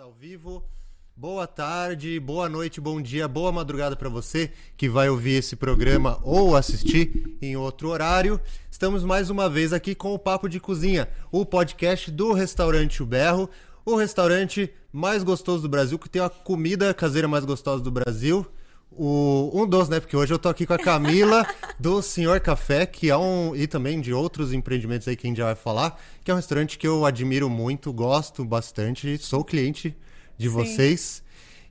[0.00, 0.64] ao vivo.
[1.14, 6.18] Boa tarde, boa noite, bom dia, boa madrugada para você que vai ouvir esse programa
[6.22, 8.40] ou assistir em outro horário.
[8.70, 13.06] Estamos mais uma vez aqui com o Papo de Cozinha, o podcast do Restaurante O
[13.06, 13.50] Berro,
[13.84, 18.46] o restaurante mais gostoso do Brasil, que tem a comida caseira mais gostosa do Brasil.
[18.92, 20.00] O, um dos, né?
[20.00, 21.46] Porque hoje eu tô aqui com a Camila
[21.78, 23.54] do Senhor Café, que é um.
[23.54, 26.36] e também de outros empreendimentos aí que a gente já vai falar, que é um
[26.36, 29.96] restaurante que eu admiro muito, gosto bastante, sou cliente
[30.36, 30.54] de Sim.
[30.54, 31.22] vocês.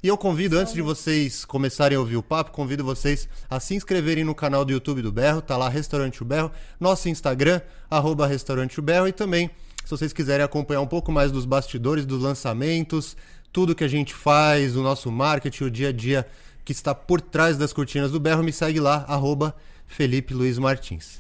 [0.02, 3.76] E eu convido, antes de vocês começarem a ouvir o papo, convido vocês a se
[3.76, 7.60] inscreverem no canal do YouTube do Berro, tá lá Restaurante O Berro, nosso Instagram,
[7.92, 9.52] arroba Restaurante O Berro, e também,
[9.84, 13.18] se vocês quiserem acompanhar um pouco mais dos bastidores, dos lançamentos,
[13.52, 16.26] tudo que a gente faz, o nosso marketing, o dia a dia
[16.70, 19.56] que está por trás das cortinas do Berro, me segue lá, arroba
[19.88, 21.20] Felipe Luiz Martins.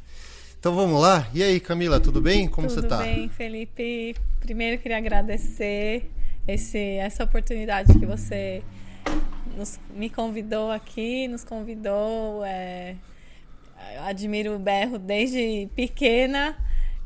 [0.60, 1.28] Então vamos lá.
[1.34, 2.48] E aí, Camila, tudo bem?
[2.48, 2.98] Como Tudo você tá?
[3.00, 4.16] bem, Felipe.
[4.42, 6.08] Primeiro queria agradecer
[6.48, 8.62] esse, essa oportunidade que você
[9.58, 12.46] nos- me convidou aqui, nos convidou.
[12.46, 12.96] é,
[14.06, 16.56] admiro o Berro desde pequena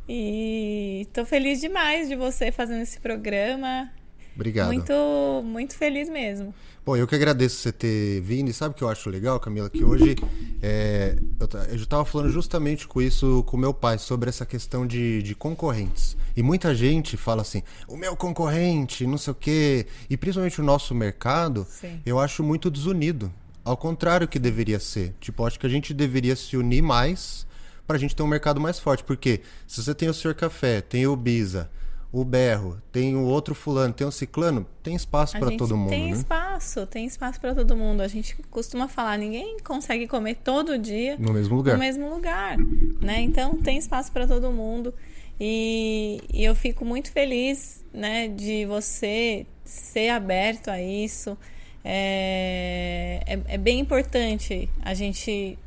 [0.05, 3.89] e estou feliz demais de você fazendo esse programa.
[4.36, 4.67] Obrigado.
[4.73, 6.53] Muito, muito feliz mesmo.
[6.86, 8.50] Bom, eu que agradeço você ter vindo.
[8.50, 9.70] E sabe o que eu acho legal, Camila?
[9.70, 10.16] Que hoje
[10.62, 14.86] é, eu, ta- eu estava falando justamente com isso com meu pai, sobre essa questão
[14.86, 16.17] de, de concorrentes.
[16.36, 19.86] E muita gente fala assim, o meu concorrente, não sei o quê.
[20.09, 22.02] E principalmente o nosso mercado, Sim.
[22.06, 23.31] eu acho muito desunido.
[23.64, 25.14] Ao contrário que deveria ser.
[25.22, 27.45] Tipo, acho que a gente deveria se unir mais
[27.88, 29.04] pra gente ter um mercado mais forte.
[29.06, 30.36] Porque se você tem o Sr.
[30.36, 31.70] Café, tem o Bisa,
[32.14, 35.75] o Berro, tem o outro fulano, tem o ciclano, tem espaço A pra gente todo
[35.75, 36.17] mundo, tem né?
[36.17, 38.02] espaço, tem espaço para todo mundo.
[38.02, 41.73] A gente costuma falar, ninguém consegue comer todo dia No mesmo lugar.
[41.73, 42.55] no mesmo lugar,
[43.02, 43.20] né?
[43.22, 44.94] Então tem espaço para todo mundo
[45.39, 51.36] e, e eu fico muito feliz, né, de você ser aberto a isso.
[51.83, 55.58] É, é, é bem importante a gente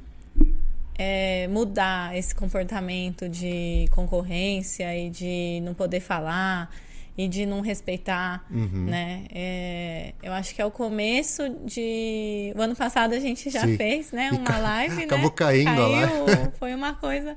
[0.99, 6.71] é, mudar esse comportamento de concorrência e de não poder falar
[7.19, 8.85] e de não respeitar, Uhum.
[8.87, 9.25] né?
[9.33, 12.53] É, eu acho que é o começo de...
[12.55, 13.77] O ano passado a gente já Sim.
[13.77, 14.31] fez, né?
[14.33, 15.35] Uma ca- live, acabou né?
[15.35, 16.51] caindo a Caiu, live.
[16.59, 17.37] Foi uma coisa...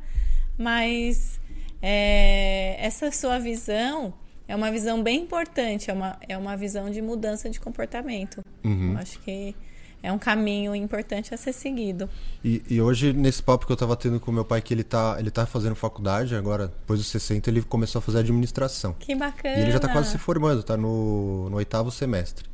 [0.58, 1.40] Mas
[1.82, 4.14] é, essa sua visão
[4.46, 8.42] é uma visão bem importante, é uma, é uma visão de mudança de comportamento.
[8.64, 8.92] Uhum.
[8.94, 9.56] Eu acho que
[10.02, 12.10] é um caminho importante a ser seguido.
[12.44, 15.18] E, e hoje, nesse papo que eu tava tendo com meu pai, que ele tá,
[15.20, 18.96] ele tá fazendo faculdade, agora, depois dos 60, ele começou a fazer administração.
[18.98, 19.58] Que bacana.
[19.58, 22.50] E ele já tá quase se formando, tá no, no oitavo semestre.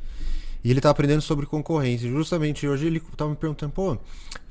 [0.64, 2.08] E ele tá aprendendo sobre concorrência.
[2.10, 3.96] Justamente hoje ele tava me perguntando, pô,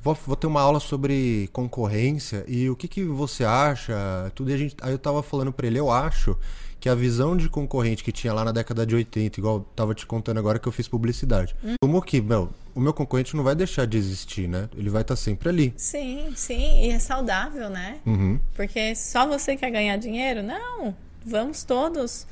[0.01, 4.31] vou, vou ter uma aula sobre concorrência e o que que você acha?
[4.33, 6.37] Tudo e a gente, aí eu tava falando pra ele, eu acho
[6.79, 9.93] que a visão de concorrente que tinha lá na década de 80, igual eu tava
[9.93, 11.53] te contando agora que eu fiz publicidade.
[11.81, 14.69] Como que, meu, o meu concorrente não vai deixar de existir, né?
[14.75, 15.73] Ele vai estar sempre ali.
[15.77, 17.99] Sim, sim, e é saudável, né?
[18.05, 18.37] Uhum.
[18.53, 20.43] Porque só você quer ganhar dinheiro?
[20.43, 20.93] Não,
[21.25, 22.27] vamos todos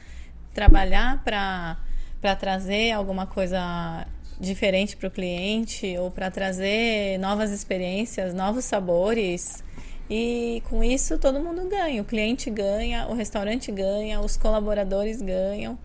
[0.53, 1.78] trabalhar para
[2.22, 4.08] para trazer alguma coisa
[4.40, 9.62] diferente para o cliente ou para trazer novas experiências, novos sabores.
[10.09, 12.02] E com isso todo mundo ganha.
[12.02, 15.78] O cliente ganha, o restaurante ganha, os colaboradores ganham.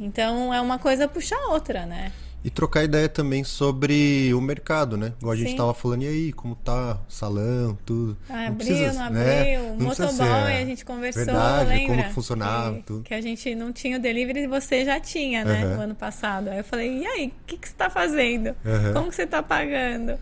[0.00, 2.10] Então é uma coisa puxa a outra, né?
[2.46, 5.12] E trocar ideia também sobre o mercado, né?
[5.18, 5.56] Igual a gente Sim.
[5.56, 8.16] tava falando, e aí, como tá o salão, tudo.
[8.28, 9.40] Ah, Não abriu, precisa- não né?
[9.40, 9.62] abriu.
[9.74, 11.96] Não Motoboy, ser, é, a gente conversou, verdade, lembra?
[12.04, 13.02] como funcionava, que, tudo.
[13.02, 15.64] que a gente não tinha o delivery e você já tinha, né?
[15.64, 15.74] Aham.
[15.74, 16.48] No ano passado.
[16.48, 18.54] Aí eu falei, e aí, o que, que você tá fazendo?
[18.64, 18.92] Aham.
[18.92, 20.16] Como que você tá pagando?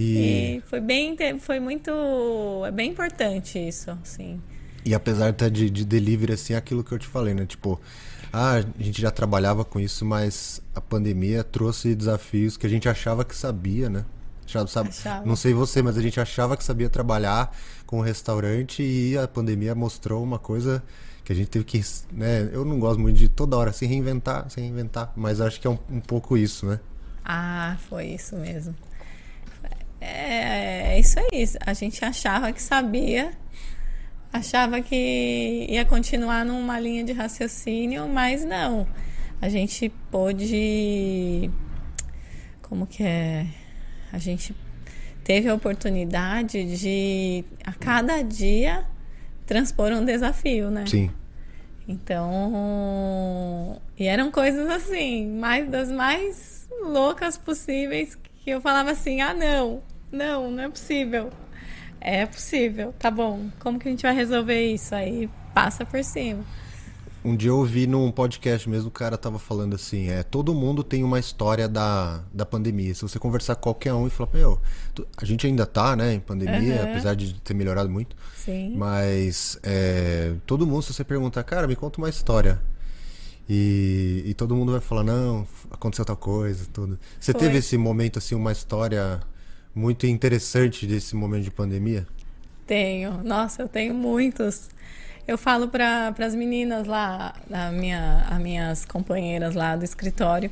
[0.00, 1.90] E, E foi bem, foi muito,
[2.66, 4.40] é bem importante isso, assim.
[4.82, 7.44] e apesar até de, de delivery, assim, é aquilo que eu te falei, né?
[7.44, 7.78] Tipo,
[8.32, 12.88] ah, a gente já trabalhava com isso, mas a pandemia trouxe desafios que a gente
[12.88, 14.04] achava que sabia, né?
[14.46, 15.26] Já sabe, Achava.
[15.26, 17.54] não sei você, mas a gente achava que sabia trabalhar
[17.84, 20.82] com o restaurante e a pandemia mostrou uma coisa
[21.24, 21.82] que a gente teve que,
[22.12, 22.48] né?
[22.52, 25.70] Eu não gosto muito de toda hora se reinventar, se reinventar, mas acho que é
[25.70, 26.78] um, um pouco isso, né?
[27.24, 28.72] Ah, foi isso mesmo.
[30.00, 31.48] É, é isso aí.
[31.66, 33.32] A gente achava que sabia,
[34.36, 38.86] achava que ia continuar numa linha de raciocínio, mas não.
[39.40, 41.50] A gente pôde.
[42.62, 43.46] Como que é?
[44.12, 44.54] A gente
[45.24, 48.84] teve a oportunidade de, a cada dia,
[49.44, 50.84] transpor um desafio, né?
[50.86, 51.10] Sim.
[51.88, 59.34] Então, e eram coisas assim, mais das mais loucas possíveis que eu falava assim: "Ah,
[59.34, 59.82] não.
[60.10, 61.30] Não, não é possível".
[62.00, 62.94] É possível.
[62.98, 63.48] Tá bom.
[63.58, 65.28] Como que a gente vai resolver isso aí?
[65.54, 66.44] Passa por cima.
[67.26, 70.84] Um dia eu ouvi num podcast mesmo, o cara tava falando assim, é, todo mundo
[70.84, 72.94] tem uma história da, da pandemia.
[72.94, 74.60] Se você conversar com qualquer um e falar, meu,
[75.16, 76.90] a gente ainda tá, né, em pandemia, Aham.
[76.90, 78.14] apesar de ter melhorado muito.
[78.36, 78.76] Sim.
[78.76, 82.62] Mas é, todo mundo, se você perguntar, cara, me conta uma história.
[83.48, 86.96] E, e todo mundo vai falar, não, aconteceu tal coisa, tudo.
[87.18, 87.40] Você Foi.
[87.40, 89.20] teve esse momento, assim, uma história
[89.76, 92.06] muito interessante desse momento de pandemia?
[92.66, 93.22] Tenho.
[93.22, 94.70] Nossa, eu tenho muitos.
[95.28, 100.50] Eu falo para as meninas lá, a minha, as minhas companheiras lá do escritório,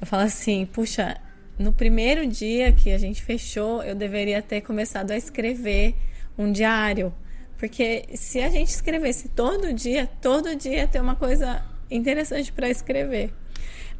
[0.00, 1.20] eu falo assim, puxa,
[1.58, 5.94] no primeiro dia que a gente fechou, eu deveria ter começado a escrever
[6.38, 7.12] um diário.
[7.58, 12.70] Porque se a gente escrevesse todo dia, todo dia ia ter uma coisa interessante para
[12.70, 13.32] escrever.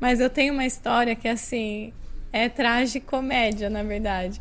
[0.00, 1.92] Mas eu tenho uma história que, assim,
[2.32, 4.40] é tragicomédia, na verdade.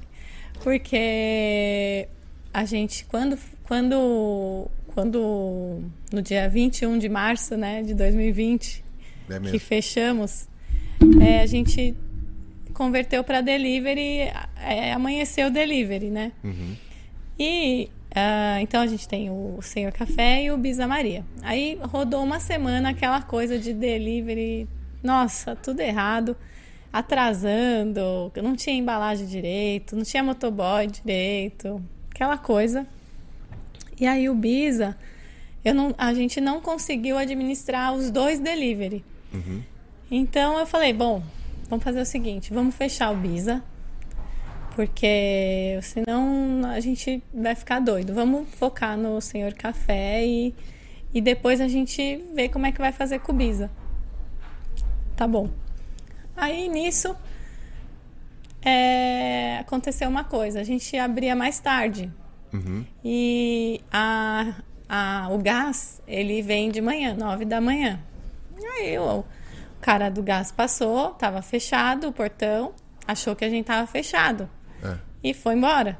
[0.64, 2.08] Porque
[2.54, 5.82] a gente, quando, quando, quando
[6.12, 8.84] no dia 21 de março né, de 2020,
[9.30, 10.48] É que fechamos,
[11.22, 11.96] é, a gente
[12.74, 16.32] converteu para delivery, é, amanheceu delivery, né?
[16.44, 16.76] Uhum.
[17.40, 21.24] E ah, então a gente tem o Senhor Café e o Bisa Maria.
[21.42, 24.68] Aí rodou uma semana aquela coisa de delivery,
[25.02, 26.36] nossa, tudo errado,
[26.92, 32.86] atrasando, não tinha embalagem direito, não tinha motoboy direito, aquela coisa.
[34.00, 34.98] E aí o Bisa,
[35.64, 39.06] eu não, a gente não conseguiu administrar os dois delivery.
[40.10, 41.24] Então eu falei, bom,
[41.70, 43.64] vamos fazer o seguinte, vamos fechar o Bisa,
[44.76, 48.14] porque senão a gente vai ficar doido.
[48.14, 50.54] Vamos focar no Senhor Café e,
[51.14, 53.70] e depois a gente vê como é que vai fazer com o Bisa.
[55.16, 55.50] Tá bom.
[56.42, 57.16] Aí nisso
[58.64, 62.12] é, aconteceu uma coisa, a gente abria mais tarde.
[62.52, 62.84] Uhum.
[63.06, 64.56] E a,
[64.90, 68.00] a, o gás, ele vem de manhã, nove da manhã.
[68.80, 69.24] Aí o,
[69.80, 72.74] cara do gás passou, tava fechado o portão,
[73.08, 74.50] achou que a gente tava fechado
[74.84, 74.98] É.
[75.24, 75.96] e foi embora.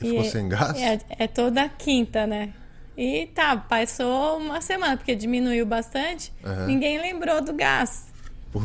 [0.00, 0.76] E ficou sem gás?
[0.80, 2.52] É, é toda quinta, né?
[2.96, 6.66] E tá, passou uma semana, porque diminuiu bastante, Aham.
[6.66, 8.08] ninguém lembrou do gás.
[8.50, 8.60] Pô,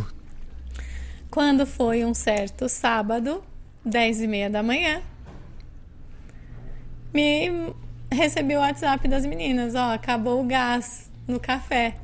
[1.33, 3.43] Quando foi um certo sábado,
[3.83, 5.01] 10 e meia da manhã,
[7.11, 7.73] me
[8.11, 11.95] recebi o WhatsApp das meninas, ó, acabou o gás no café.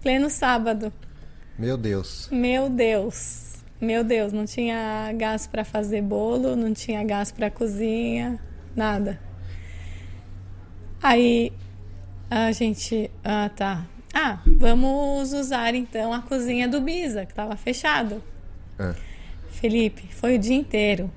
[0.00, 0.92] Pleno sábado.
[1.58, 2.28] Meu Deus.
[2.30, 3.64] Meu Deus.
[3.80, 8.38] Meu Deus, não tinha gás para fazer bolo, não tinha gás para cozinha,
[8.76, 9.18] nada.
[11.02, 11.52] Aí
[12.30, 13.84] a gente, ah, tá.
[14.14, 18.22] Ah, vamos usar então a cozinha do Bisa, que tava fechado.
[18.78, 18.94] É.
[19.50, 21.10] Felipe, foi o dia inteiro.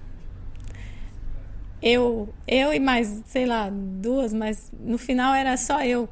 [1.81, 6.09] Eu, eu e mais, sei lá, duas, mas no final era só eu.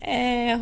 [0.00, 0.52] É,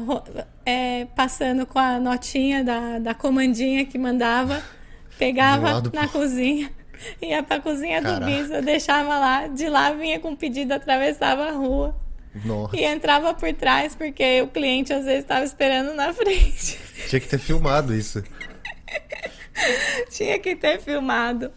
[0.64, 4.62] é, passando com a notinha da, da comandinha que mandava,
[5.18, 6.70] pegava na pro- cozinha,
[7.20, 8.24] ia pra cozinha do Caraca.
[8.26, 11.94] Bisa, deixava lá, de lá vinha com pedido, atravessava a rua
[12.44, 12.74] Nossa.
[12.76, 16.78] e entrava por trás, porque o cliente às vezes estava esperando na frente.
[17.08, 18.24] Tinha que ter filmado isso.
[20.10, 21.52] Tinha que ter filmado.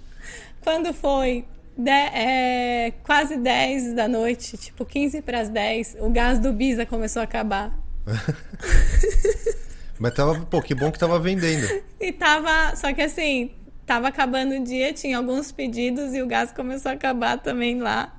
[0.62, 1.46] Quando foi
[1.78, 6.86] de- é, quase 10 da noite, tipo 15 para as 10, o gás do Bisa
[6.86, 7.72] começou a acabar.
[10.00, 11.68] Mas tava, pô, que bom que tava vendendo.
[12.00, 13.52] E tava, só que assim,
[13.86, 18.16] tava acabando o dia, tinha alguns pedidos e o gás começou a acabar também lá.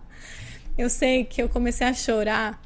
[0.77, 2.61] Eu sei que eu comecei a chorar.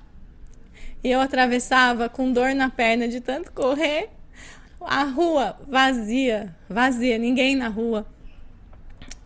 [1.02, 4.08] E eu atravessava com dor na perna de tanto correr.
[4.86, 8.06] A rua vazia, vazia, ninguém na rua.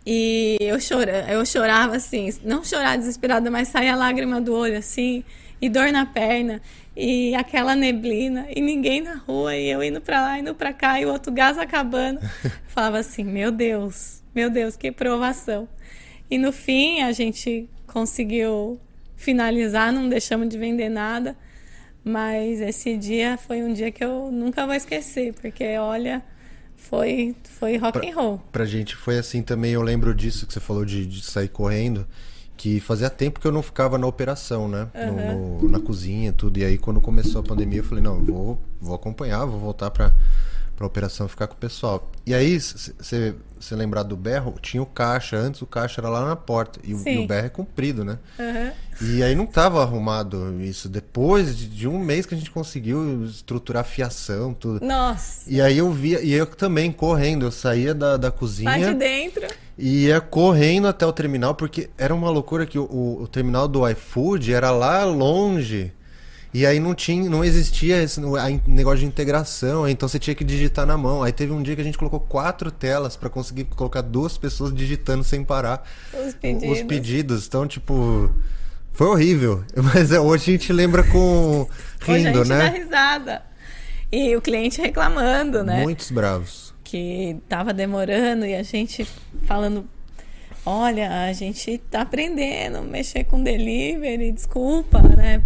[0.06, 5.22] E eu, chora, eu chorava assim, não chorar desesperada, mas saía lágrima do olho assim,
[5.60, 6.62] e dor na perna,
[6.96, 11.00] e aquela neblina, e ninguém na rua, e eu indo pra lá, indo pra cá,
[11.00, 12.20] e o outro gás acabando.
[12.68, 15.68] Falava assim: meu Deus, meu Deus, que provação.
[16.30, 18.80] E no fim a gente conseguiu
[19.14, 21.36] finalizar, não deixamos de vender nada,
[22.04, 26.22] mas esse dia foi um dia que eu nunca vou esquecer, porque olha,
[26.76, 28.38] foi, foi rock and roll.
[28.52, 32.06] Pra gente foi assim também, eu lembro disso que você falou de, de sair correndo,
[32.56, 34.88] que fazia tempo que eu não ficava na operação, né?
[34.94, 36.58] No- no- na cozinha, tudo.
[36.58, 40.12] E aí quando começou a pandemia, eu falei, não, vou, vou acompanhar, vou voltar pra,
[40.78, 42.08] pra operação ficar com o pessoal.
[42.24, 43.34] E aí, você
[43.74, 46.78] lembrar do berro, tinha o caixa, antes o caixa era lá na porta.
[46.84, 48.16] E, o- e o berro é comprido, né?
[48.38, 48.72] Aham.
[49.00, 50.88] E aí não tava arrumado isso.
[50.88, 54.84] Depois de, de um mês que a gente conseguiu estruturar a fiação, tudo.
[54.86, 58.38] Nossa, E aí eu via, e eu também correndo, eu saía da, da lá de
[58.38, 59.46] cozinha dentro.
[59.76, 63.66] e ia correndo até o terminal, porque era uma loucura que o, o- o terminal
[63.66, 65.92] do iFood era lá longe.
[66.52, 68.18] E aí não tinha, não existia esse
[68.66, 71.22] negócio de integração, então você tinha que digitar na mão.
[71.22, 74.72] Aí teve um dia que a gente colocou quatro telas pra conseguir colocar duas pessoas
[74.74, 75.86] digitando sem parar
[76.26, 76.70] Os pedidos.
[76.78, 77.46] os pedidos.
[77.46, 78.30] Então, tipo,
[78.92, 79.62] foi horrível.
[79.94, 81.66] Mas é, hoje a gente lembra com
[82.08, 82.78] Hoje a rindo, gente dá né?
[82.78, 83.42] risada.
[84.10, 85.82] E o cliente reclamando, né?
[85.82, 86.72] Muitos bravos.
[86.82, 89.06] que tava demorando e a gente
[89.42, 89.84] falando,
[90.64, 95.42] olha, a gente tá aprendendo a mexer com delivery, desculpa, né?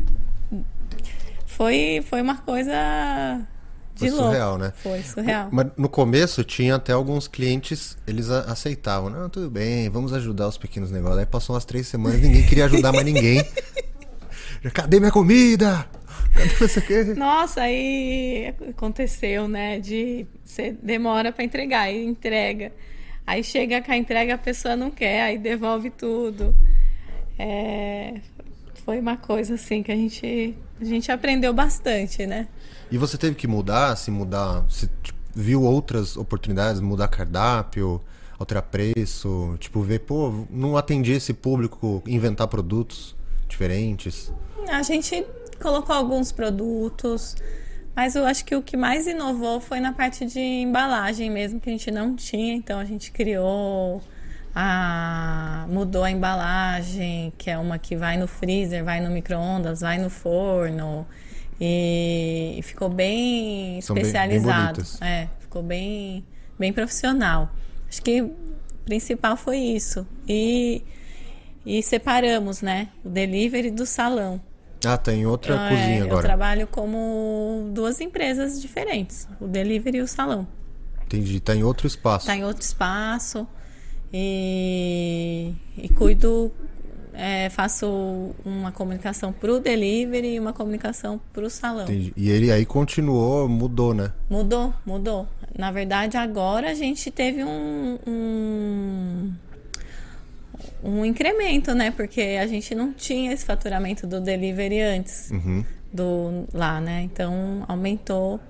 [1.62, 3.40] Foi, foi uma coisa
[3.95, 4.25] de Foi louco.
[4.25, 4.73] surreal, né?
[4.83, 5.49] Foi surreal.
[5.52, 9.09] Mas no começo tinha até alguns clientes, eles aceitavam.
[9.09, 11.19] Não, tudo bem, vamos ajudar os pequenos negócios.
[11.21, 13.45] Aí passou umas três semanas, ninguém queria ajudar mais ninguém.
[14.75, 15.87] Cadê minha comida?
[16.35, 17.14] Cadê?
[17.14, 19.78] Nossa, aí aconteceu, né?
[19.78, 22.73] De você demora para entregar, aí entrega.
[23.25, 26.52] Aí chega com a entrega, a pessoa não quer, aí devolve tudo.
[27.38, 28.14] É,
[28.85, 32.49] foi uma coisa assim que a gente, a gente aprendeu bastante, né?
[32.91, 38.01] E você teve que mudar, se mudar, você tipo, viu outras oportunidades, mudar cardápio,
[38.39, 43.17] alterar preço, tipo, ver, pô, não atendi esse público, inventar produtos
[43.49, 44.33] diferentes.
[44.69, 45.25] A gente
[45.61, 47.37] colocou alguns produtos,
[47.95, 51.71] mas eu acho que o que mais inovou foi na parte de embalagem mesmo, que
[51.71, 54.03] a gente não tinha, então a gente criou
[54.54, 59.99] a mudou a embalagem, que é uma que vai no freezer, vai no micro-ondas, vai
[59.99, 61.06] no forno.
[61.61, 64.73] E ficou bem São bem- bem especializado.
[64.82, 65.00] bonitas.
[65.00, 66.25] é, ficou bem,
[66.59, 67.50] bem profissional.
[67.88, 68.35] Acho que o
[68.85, 70.06] principal foi isso.
[70.28, 70.82] E,
[71.64, 72.88] e separamos, né?
[73.04, 74.40] O delivery do salão.
[74.85, 76.23] Ah, tá em outra É, cozinha Eu agora.
[76.26, 80.47] trabalho como duas empresas diferentes, o delivery e o salão.
[81.06, 82.25] Entendi, tá em outro espaço.
[82.26, 83.47] Está em outro espaço
[84.12, 86.52] e, e cuido,
[87.14, 91.85] é, faço uma comunicação para o delivery e uma comunicação para o salão.
[91.85, 92.12] Entendi.
[92.16, 94.12] E ele aí continuou, mudou, né?
[94.28, 95.26] Mudou, mudou.
[95.59, 99.33] Na verdade, agora a gente teve um, um,
[100.83, 101.90] um incremento, né?
[101.90, 105.64] Porque a gente não tinha esse faturamento do delivery antes Uhum.
[105.92, 107.02] do lá, né?
[107.02, 108.40] Então aumentou,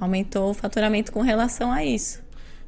[0.00, 2.22] aumentou o faturamento com relação a isso.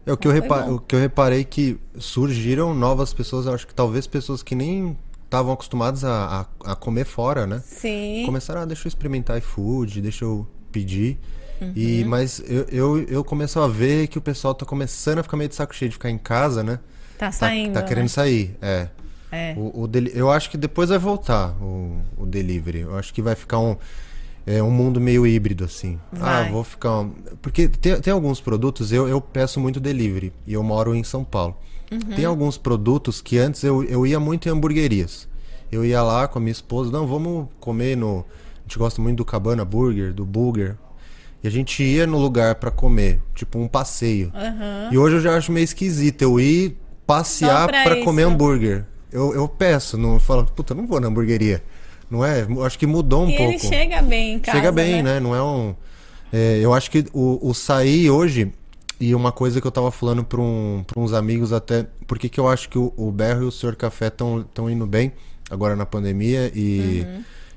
[0.06, 0.74] É o que, eu Foi repa- bom.
[0.74, 5.52] o que eu reparei que surgiram novas pessoas, acho que talvez pessoas que nem estavam
[5.52, 7.62] acostumadas a, a, a comer fora, né?
[7.64, 8.22] Sim.
[8.26, 11.18] Começaram, ah, deixa eu experimentar iFood, deixa eu pedir.
[11.60, 11.72] Uhum.
[11.76, 15.36] E, mas eu, eu, eu começo a ver que o pessoal tá começando a ficar
[15.36, 16.80] meio de saco cheio de ficar em casa, né?
[17.18, 17.74] Tá Tá, saindo.
[17.74, 17.86] tá né?
[17.86, 18.88] querendo sair, é.
[19.30, 19.54] É.
[19.56, 22.80] O, o deli- eu acho que depois vai voltar o, o delivery.
[22.80, 23.76] Eu acho que vai ficar um,
[24.46, 25.98] é, um mundo meio híbrido, assim.
[26.12, 26.46] Vai.
[26.46, 27.06] Ah, vou ficar.
[27.42, 31.24] Porque tem, tem alguns produtos, eu, eu peço muito delivery e eu moro em São
[31.24, 31.56] Paulo.
[31.90, 32.14] Uhum.
[32.14, 35.28] Tem alguns produtos que antes eu, eu ia muito em hamburguerias.
[35.70, 38.24] Eu ia lá com a minha esposa, não, vamos comer no.
[38.58, 40.76] A gente gosta muito do Cabana Burger, do Burger.
[41.42, 44.30] E a gente ia no lugar pra comer, tipo um passeio.
[44.34, 44.90] Aham.
[44.92, 48.84] E hoje eu já acho meio esquisito eu ir passear pra comer hambúrguer.
[49.10, 51.62] Eu, eu peço, não eu falo, puta, não vou na hamburgueria.
[52.10, 52.42] Não é?
[52.42, 53.52] Eu Acho que mudou um E pouco.
[53.52, 54.58] ele chega bem em casa.
[54.58, 55.20] Chega bem, né?
[55.20, 55.74] Não é um.
[56.32, 58.52] é, eu acho que o, o sair hoje,
[58.98, 62.38] e uma coisa que eu tava falando pra, um, pra uns amigos até, por que
[62.38, 63.76] eu acho que o, o Berro e o Sr.
[63.76, 65.12] Café estão indo bem
[65.48, 67.06] agora na pandemia e.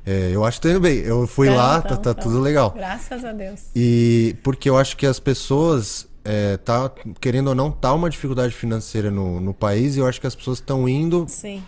[0.05, 0.99] é, eu acho que tá indo bem.
[0.99, 2.71] Eu fui lá, tá, tá tudo legal.
[2.71, 3.61] Graças a Deus.
[3.75, 8.53] E porque eu acho que as pessoas, é, tá, querendo ou não, tá uma dificuldade
[8.53, 11.63] financeira no, no país e eu acho que as pessoas estão indo Sim.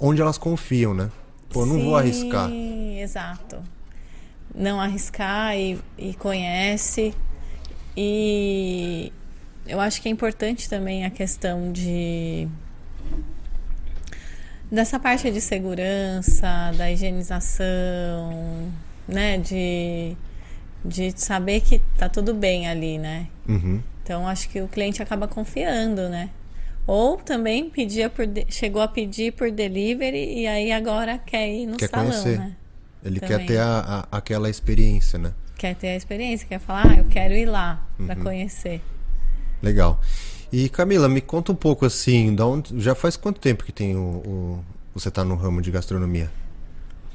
[0.00, 1.10] onde elas confiam, né?
[1.50, 2.48] Pô, não vou arriscar.
[2.48, 3.62] Sim, exato.
[4.54, 7.14] Não arriscar e, e conhece.
[7.96, 9.12] E
[9.66, 12.48] eu acho que é importante também a questão de
[14.70, 18.72] dessa parte de segurança, da higienização,
[19.08, 20.16] né, de
[20.84, 23.26] de saber que tá tudo bem ali, né?
[23.46, 23.82] Uhum.
[24.02, 26.30] Então acho que o cliente acaba confiando, né?
[26.90, 31.76] Ou também pedia por chegou a pedir por delivery e aí agora quer ir no
[31.76, 32.38] Quer salão, conhecer.
[32.38, 32.56] né?
[33.04, 33.38] Ele Também.
[33.38, 35.32] quer ter a, a- aquela experiência, né?
[35.56, 38.22] Quer ter a experiência, quer falar, ah, eu quero ir lá pra Uhum.
[38.24, 38.80] conhecer.
[39.62, 40.00] Legal.
[40.52, 43.94] E Camila, me conta um pouco assim, da onde, já faz quanto tempo que tem
[43.94, 46.28] o, o- você tá no ramo de gastronomia?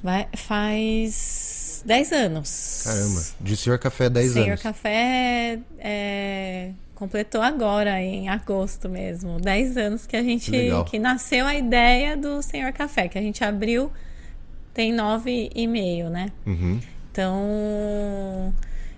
[0.02, 2.82] Vai, faz 10 anos.
[2.86, 4.62] Caramba, de Senhor Café 10 Senhor anos.
[4.62, 9.40] Café é, completou agora, em agosto mesmo.
[9.40, 10.50] 10 anos que a gente.
[10.50, 10.86] Legal.
[10.86, 13.92] que nasceu a ideia do Senhor Café, que a gente abriu,
[14.74, 16.32] tem nove e meio, né?
[16.46, 16.80] Uhum.
[17.12, 18.54] Então,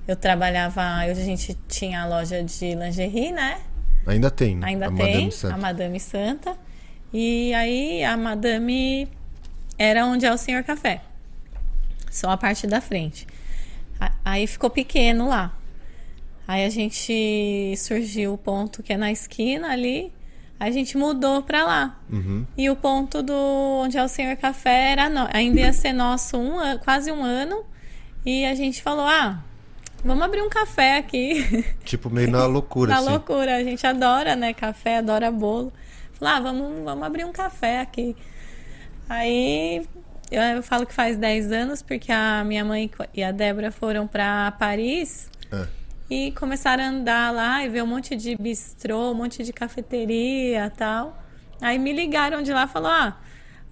[0.07, 0.81] eu trabalhava.
[1.09, 3.59] Hoje a gente tinha a loja de lingerie, né?
[4.05, 4.67] Ainda tem, né?
[4.67, 5.53] Ainda a tem, Madame Santa.
[5.53, 6.57] a Madame Santa.
[7.11, 9.07] E aí a Madame
[9.77, 11.01] era onde é o Senhor Café.
[12.09, 13.27] Só a parte da frente.
[14.23, 15.56] Aí ficou pequeno lá.
[16.47, 20.13] Aí a gente surgiu o ponto que é na esquina ali.
[20.59, 21.99] A gente mudou para lá.
[22.09, 22.45] Uhum.
[22.57, 23.33] E o ponto do
[23.83, 25.27] onde é o Senhor Café era no...
[25.31, 26.77] ainda ia ser nosso um an...
[26.77, 27.63] quase um ano.
[28.25, 29.43] E a gente falou: ah,
[30.03, 31.65] vamos abrir um café aqui.
[31.83, 33.09] Tipo, meio na loucura, na assim.
[33.09, 33.57] loucura.
[33.57, 34.53] A gente adora, né?
[34.53, 35.71] Café, adora bolo.
[36.13, 38.15] Falei, ah, vamos, vamos abrir um café aqui.
[39.07, 39.85] Aí
[40.31, 44.07] eu, eu falo que faz 10 anos, porque a minha mãe e a Débora foram
[44.07, 45.29] para Paris.
[45.51, 45.67] É.
[46.09, 50.71] E começaram a andar lá e ver um monte de bistrô, um monte de cafeteria
[50.75, 51.21] tal.
[51.61, 53.17] Aí me ligaram de lá e falaram: ah,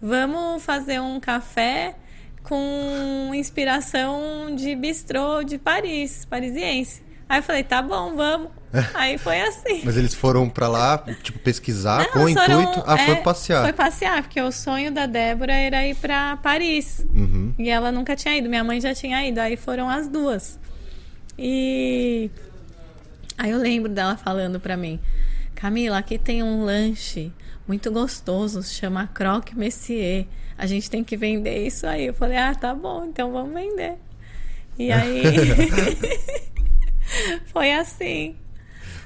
[0.01, 1.96] vamos fazer um café
[2.44, 7.04] com inspiração de bistrô de Paris, parisiense.
[7.27, 8.50] Aí eu falei: tá bom, vamos.
[8.94, 9.82] Aí foi assim.
[9.86, 12.84] Mas eles foram pra lá, tipo, pesquisar Não, com o intuito.
[12.86, 13.63] Ah, é, foi passear.
[13.63, 17.06] Foi passear, porque o sonho da Débora era ir pra Paris.
[17.15, 17.54] Uhum.
[17.58, 20.60] E ela nunca tinha ido, minha mãe já tinha ido, aí foram as duas.
[21.38, 22.30] E
[23.38, 25.00] aí eu lembro dela falando pra mim:
[25.54, 27.32] Camila, aqui tem um lanche
[27.68, 30.25] muito gostoso, se chama Croque Messier.
[30.58, 32.06] A gente tem que vender isso aí.
[32.06, 33.96] Eu falei: Ah, tá bom, então vamos vender.
[34.77, 35.24] E aí
[37.48, 38.36] foi assim,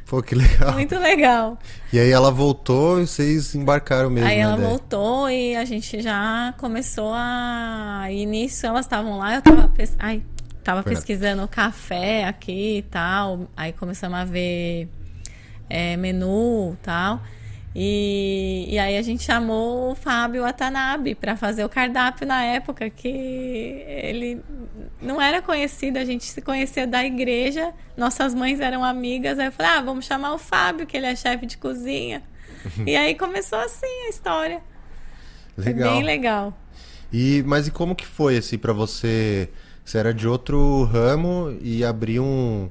[0.09, 0.73] Pô, que legal.
[0.73, 1.59] muito legal.
[1.93, 4.27] E aí ela voltou e vocês embarcaram mesmo.
[4.27, 4.69] Aí na ela ideia.
[4.69, 8.07] voltou e a gente já começou a.
[8.09, 9.71] E nisso elas estavam lá, eu tava.
[9.99, 10.23] Ai,
[10.63, 11.05] tava Foi nada.
[11.05, 13.47] pesquisando café aqui e tal.
[13.55, 14.87] Aí começamos a ver
[15.69, 17.21] é, menu e tal.
[17.75, 22.89] E, e aí a gente chamou o Fábio Watanabe para fazer o cardápio na época
[22.89, 24.41] que ele
[25.01, 29.51] não era conhecido, a gente se conhecia da igreja, nossas mães eram amigas, aí eu
[29.51, 32.23] falei, ah, vamos chamar o Fábio, que ele é chefe de cozinha.
[32.85, 34.61] e aí começou assim a história.
[35.55, 35.93] Foi Legal.
[35.93, 36.57] bem legal.
[37.13, 39.49] E, mas e como que foi, assim, pra você...
[39.89, 42.69] Você era de outro ramo e abriu um...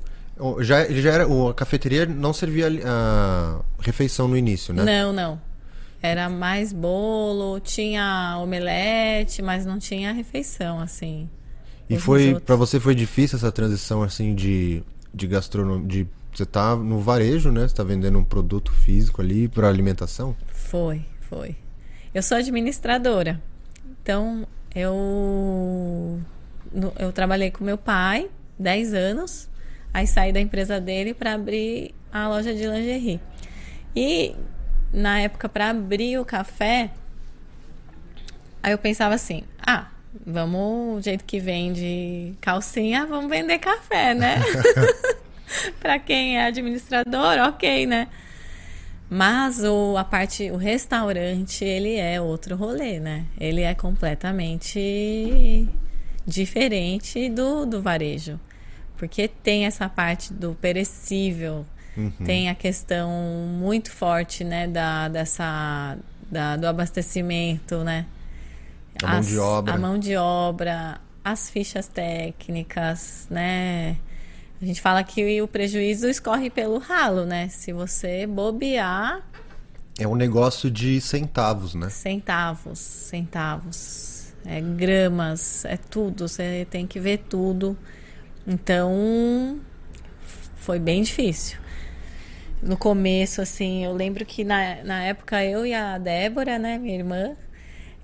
[0.61, 1.25] Já, já era...
[1.25, 4.85] A cafeteria não servia a refeição no início, né?
[4.85, 5.41] Não, não.
[6.01, 11.29] Era mais bolo, tinha omelete, mas não tinha refeição, assim.
[11.91, 12.39] E foi...
[12.39, 15.89] Pra você foi difícil essa transição, assim, de, de gastronomia...
[15.89, 17.67] De, você tá no varejo, né?
[17.67, 20.37] Você tá vendendo um produto físico ali pra alimentação?
[20.47, 21.57] Foi, foi.
[22.15, 23.43] Eu sou administradora.
[24.01, 26.21] Então, eu
[26.73, 28.29] no- eu trabalhei com meu pai
[28.59, 29.49] 10 anos,
[29.93, 33.21] aí saí da empresa dele para abrir a loja de lingerie.
[33.95, 34.35] E
[34.93, 36.91] na época para abrir o café,
[38.63, 39.89] aí eu pensava assim: "Ah,
[40.27, 44.37] vamos, do jeito que vende calcinha, vamos vender café, né?"
[45.81, 48.09] para quem é administrador, OK, né?
[49.11, 53.25] Mas o, a parte, o restaurante, ele é outro rolê, né?
[53.41, 55.67] Ele é completamente
[56.29, 58.39] diferente do, do varejo.
[58.97, 61.65] Porque tem essa parte do perecível,
[62.25, 63.11] tem a questão
[63.59, 65.97] muito forte, né, da, dessa,
[66.31, 68.07] da, do abastecimento, né?
[69.03, 69.75] A mão de obra.
[69.75, 73.97] A mão de obra, as fichas técnicas, né?
[74.61, 77.49] A gente fala que o prejuízo escorre pelo ralo, né?
[77.49, 79.23] Se você bobear,
[79.99, 81.89] É um negócio de centavos, né?
[81.91, 83.75] centavos, centavos,
[84.49, 87.77] é gramas, é tudo, você tem que ver tudo.
[88.47, 89.61] Então,
[90.57, 91.59] foi bem difícil.
[92.63, 96.97] No começo, assim, eu lembro que na, na época eu e a Débora, né, minha
[96.97, 97.37] irmã,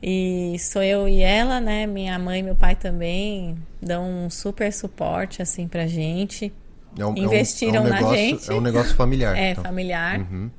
[0.02, 4.70] e sou eu e ela, né, minha mãe e meu pai também dão um super
[4.70, 6.52] suporte, assim, pra gente.
[6.98, 8.50] É um, Investiram é um na negócio, gente.
[8.50, 9.34] É um negócio familiar.
[9.36, 9.64] É, então.
[9.64, 10.20] familiar.
[10.20, 10.50] Uhum.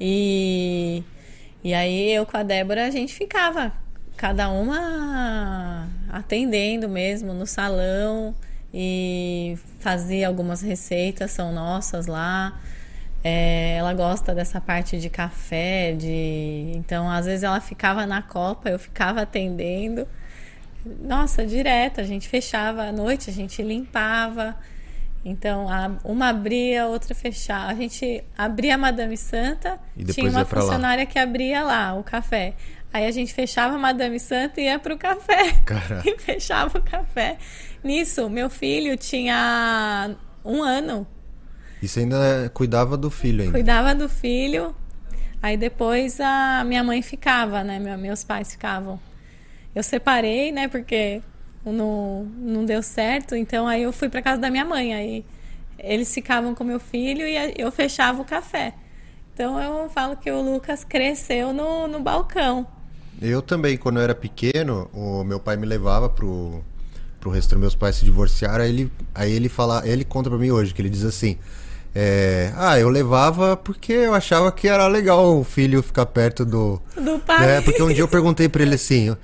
[0.00, 1.04] E,
[1.62, 3.72] e aí eu com a Débora a gente ficava,
[4.16, 8.34] cada uma atendendo mesmo no salão
[8.72, 12.58] e fazia algumas receitas, são nossas lá.
[13.22, 18.68] É, ela gosta dessa parte de café, de então às vezes ela ficava na copa,
[18.68, 20.06] eu ficava atendendo.
[21.02, 24.54] Nossa, direto, a gente fechava à noite, a gente limpava.
[25.24, 27.72] Então, a- uma abria, outra fechava.
[27.72, 30.66] A gente abria a Madame Santa, E tinha uma ia pra lá.
[30.66, 32.52] funcionária que abria lá o café.
[32.94, 35.52] Aí a gente fechava a Madame Santa e ia pro café.
[35.64, 36.02] Caraca.
[36.08, 37.38] E fechava o café.
[37.82, 41.04] Nisso, meu filho tinha um ano.
[41.82, 43.52] E você ainda cuidava do filho ainda.
[43.52, 44.74] Cuidava do filho.
[45.42, 47.80] Aí depois a minha mãe ficava, né?
[47.80, 48.98] Meu- Meus pais ficavam.
[49.74, 50.68] Eu separei, né?
[50.68, 51.20] Porque
[51.66, 53.34] não, não deu certo.
[53.34, 54.94] Então aí eu fui para casa da minha mãe.
[54.94, 55.24] Aí
[55.80, 58.72] eles ficavam com meu filho e eu fechava o café.
[59.34, 62.64] Então eu falo que o Lucas cresceu no, no balcão.
[63.20, 66.62] Eu também, quando eu era pequeno, o meu pai me levava pro,
[67.20, 70.50] pro restaurante, meus pais se divorciaram, aí ele, aí ele fala, ele conta pra mim
[70.50, 71.38] hoje, que ele diz assim.
[71.96, 76.82] É, ah, eu levava porque eu achava que era legal o filho ficar perto do.
[77.00, 77.46] Do pai.
[77.46, 77.60] Né?
[77.60, 79.16] Porque um dia eu perguntei pra ele assim.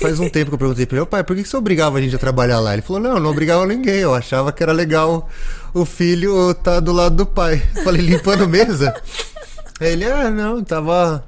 [0.00, 2.16] Faz um tempo que eu perguntei pra ele, pai, por que você obrigava a gente
[2.16, 2.72] a trabalhar lá?
[2.72, 3.96] Ele falou, não, eu não obrigava ninguém.
[3.96, 5.28] Eu achava que era legal
[5.74, 7.62] o filho tá do lado do pai.
[7.76, 8.94] Eu falei, limpando mesa?
[9.78, 11.27] Aí ele, ah, não, tava.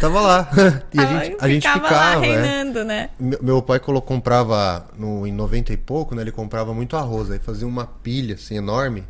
[0.00, 0.50] Tava lá.
[0.92, 2.04] E a gente, a gente ficava, ficava.
[2.20, 2.28] lá é.
[2.42, 3.10] reinando, né?
[3.18, 6.22] Meu pai colo- comprava no, em 90 e pouco, né?
[6.22, 7.30] Ele comprava muito arroz.
[7.30, 9.04] Aí fazia uma pilha assim enorme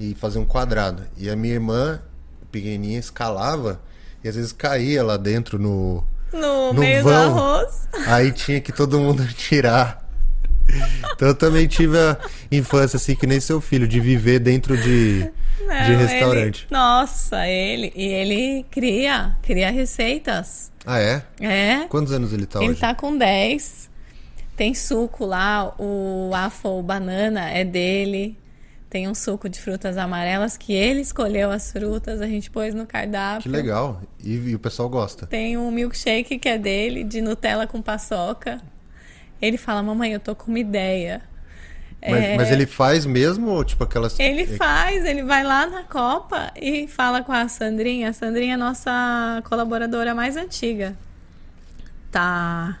[0.00, 1.02] e fazia um quadrado.
[1.16, 2.00] E a minha irmã,
[2.50, 3.80] pequenininha, escalava
[4.24, 6.02] e às vezes caía lá dentro no.
[6.32, 7.32] No, No meio vão.
[7.32, 7.88] do arroz.
[8.06, 10.05] Aí tinha que todo mundo tirar.
[11.14, 12.18] Então eu também tive a
[12.50, 16.66] infância assim que nem seu filho, de viver dentro de, Não, de restaurante.
[16.68, 17.92] ele- nossa, ele.
[17.94, 20.70] E ele cria, cria receitas.
[20.84, 21.22] Ah, é?
[21.40, 21.86] É.
[21.88, 22.80] Quantos anos ele tá ele hoje?
[22.80, 23.88] tá com 10.
[24.56, 28.38] Tem suco lá, o Afo Banana é dele.
[28.88, 32.86] Tem um suco de frutas amarelas que ele escolheu as frutas, a gente pôs no
[32.86, 33.42] cardápio.
[33.42, 34.00] Que legal.
[34.22, 35.26] E, e o pessoal gosta.
[35.26, 38.60] Tem um milkshake que é dele, de Nutella com paçoca.
[39.40, 41.22] Ele fala, mamãe, eu tô com uma ideia.
[42.00, 44.18] Mas, É, mas ele faz mesmo, ou tipo aquelas.
[44.20, 48.10] Ele faz, ele vai lá na Copa e fala com a Sandrinha.
[48.10, 50.96] A Sandrinha é nossa colaboradora mais antiga.
[52.10, 52.78] Tá.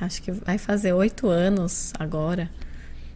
[0.00, 2.50] Acho que vai fazer oito anos agora.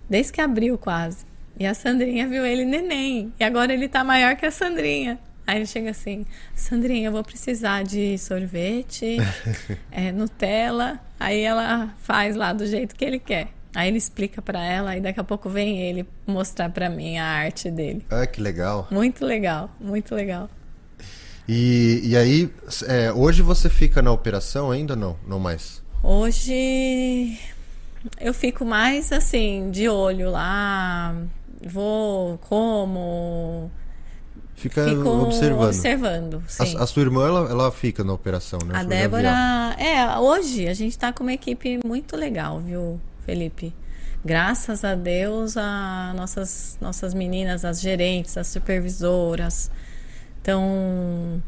[0.08, 1.24] Desde que abriu quase.
[1.58, 3.32] E a Sandrinha viu ele neném.
[3.38, 5.18] E agora ele tá maior que a Sandrinha.
[5.46, 9.18] Aí ele chega assim: Sandrinha, eu vou precisar de sorvete,
[9.90, 11.00] é, Nutella.
[11.18, 13.48] Aí ela faz lá do jeito que ele quer.
[13.74, 17.26] Aí ele explica pra ela e daqui a pouco vem ele mostrar pra mim a
[17.26, 18.04] arte dele.
[18.10, 18.88] Ah, que legal.
[18.90, 20.48] Muito legal, muito legal.
[21.48, 22.50] E, e aí,
[22.88, 25.16] é, hoje você fica na operação ainda ou não?
[25.26, 25.82] Não mais?
[26.02, 27.38] Hoje
[28.20, 31.14] eu fico mais assim, de olho lá,
[31.64, 33.70] vou, como,
[34.56, 35.66] Fica observando.
[35.66, 36.42] observando.
[36.58, 38.78] A, a sua irmã, ela, ela fica na operação, né?
[38.78, 38.82] A.
[38.82, 43.74] Débora, é, hoje a gente tá com uma equipe muito legal, viu, Felipe?
[44.24, 49.70] Graças a Deus, a nossas nossas meninas, as gerentes, as supervisoras,
[50.38, 51.42] estão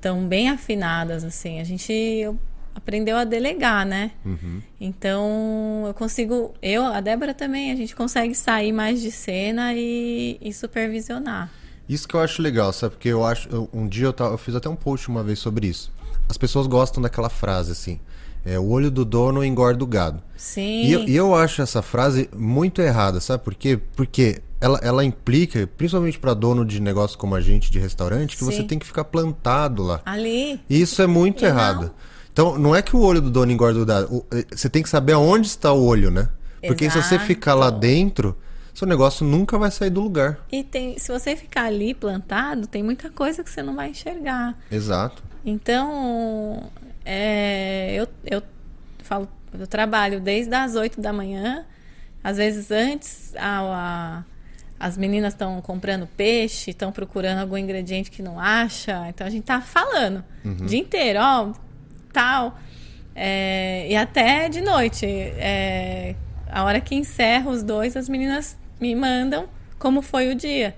[0.00, 1.60] tão bem afinadas assim.
[1.60, 2.28] A gente
[2.74, 4.10] aprendeu a delegar, né?
[4.24, 4.60] Uhum.
[4.80, 10.38] Então eu consigo, eu, a Débora também, a gente consegue sair mais de cena e,
[10.40, 11.61] e supervisionar.
[11.88, 12.94] Isso que eu acho legal, sabe?
[12.94, 13.48] Porque eu acho.
[13.50, 15.90] eu- um dia eu, tava, eu fiz até um post uma vez sobre isso.
[16.28, 17.98] As pessoas gostam daquela frase assim.
[18.44, 20.20] É, o olho do dono engorda o gado.
[20.36, 20.82] Sim.
[20.84, 23.78] E eu, e eu acho essa frase muito errada, sabe por quê?
[23.94, 28.42] Porque ela, ela implica, principalmente para dono de negócio como a gente, de restaurante, que
[28.42, 28.66] você Sim.
[28.66, 30.00] tem que ficar plantado lá.
[30.04, 31.82] Ali, E isso é muito E errado.
[31.86, 32.12] não.
[32.32, 34.24] Então, não é que o olho do dono engorda o gado.
[34.32, 36.28] eh, Você tem que saber aonde está o olho, né?
[36.66, 37.26] Porque se você Exato.
[37.26, 38.36] ficar lá dentro,
[38.74, 40.38] seu negócio nunca vai sair do lugar.
[40.50, 44.56] E tem, se você ficar ali plantado, tem muita coisa que você não vai enxergar.
[44.70, 45.22] Exato.
[45.44, 46.70] Então,
[47.04, 48.42] é, eu, eu
[49.02, 51.64] falo, eu trabalho desde as 8 da manhã,
[52.22, 54.24] às vezes antes a, a-
[54.78, 59.44] as meninas estão comprando peixe, estão procurando algum ingrediente que não acha, então a gente
[59.44, 61.52] tá falando o dia inteiro, ó,
[62.12, 62.58] tal.
[63.14, 65.04] É, e até de noite.
[65.06, 66.14] é,
[66.50, 70.74] a hora que encerra os dois, as meninas me mandam como foi o dia.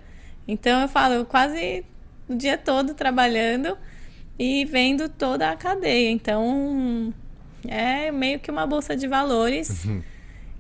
[0.47, 1.83] Então eu falo, eu quase
[2.29, 3.79] o dia todo trabalhando
[4.38, 6.11] e vendo toda a cadeia.
[6.11, 7.14] Então
[7.67, 9.87] é meio que uma bolsa de valores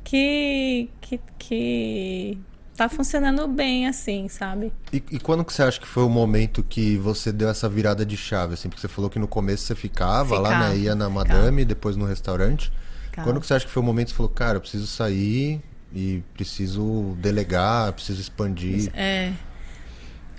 [0.02, 2.38] que, que, que
[2.74, 4.72] tá funcionando bem, assim, sabe?
[4.90, 8.06] E, e quando que você acha que foi o momento que você deu essa virada
[8.06, 8.70] de chave, assim?
[8.70, 10.78] Porque você falou que no começo você ficava, lá, Ficava, né?
[10.78, 12.72] Ia na Madame, depois no restaurante.
[13.04, 13.28] Ficava.
[13.28, 15.60] Quando que você acha que foi o momento que você falou, cara, eu preciso sair
[15.94, 18.90] e preciso delegar, preciso expandir?
[18.94, 19.32] É.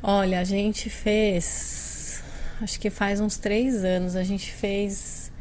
[0.03, 2.23] Olha, a gente fez.
[2.61, 5.31] Acho que faz uns três anos, a gente fez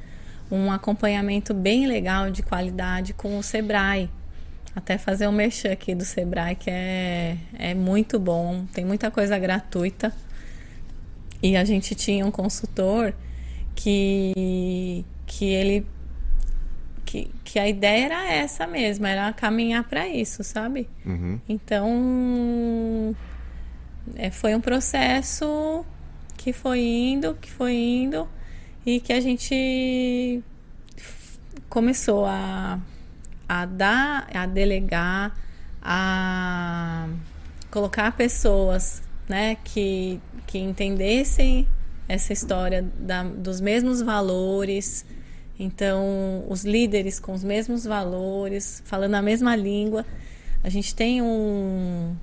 [0.51, 4.11] um acompanhamento bem legal de qualidade com o Sebrae.
[4.75, 9.39] Até fazer um merchan aqui do Sebrae, que é, é muito bom, tem muita coisa
[9.39, 10.13] gratuita.
[11.43, 13.15] E a gente tinha um consultor
[13.75, 15.87] que, que ele.
[17.05, 20.89] Que, que a ideia era essa mesmo, era caminhar para isso, sabe?
[21.05, 21.39] Uhum.
[21.49, 23.15] Então,
[24.17, 25.85] é, foi um processo
[26.37, 28.29] que foi indo, que foi indo,
[28.85, 30.43] e que a gente
[31.69, 32.79] começou a,
[33.49, 35.37] a dar, a delegar,
[35.83, 37.09] a
[37.71, 41.67] colocar pessoas né, que, que entendessem
[42.09, 45.05] essa história da- dos mesmos valores
[45.59, 50.05] Então, os líderes com os mesmos valores, falando a mesma língua.
[50.63, 52.15] A gente tem um,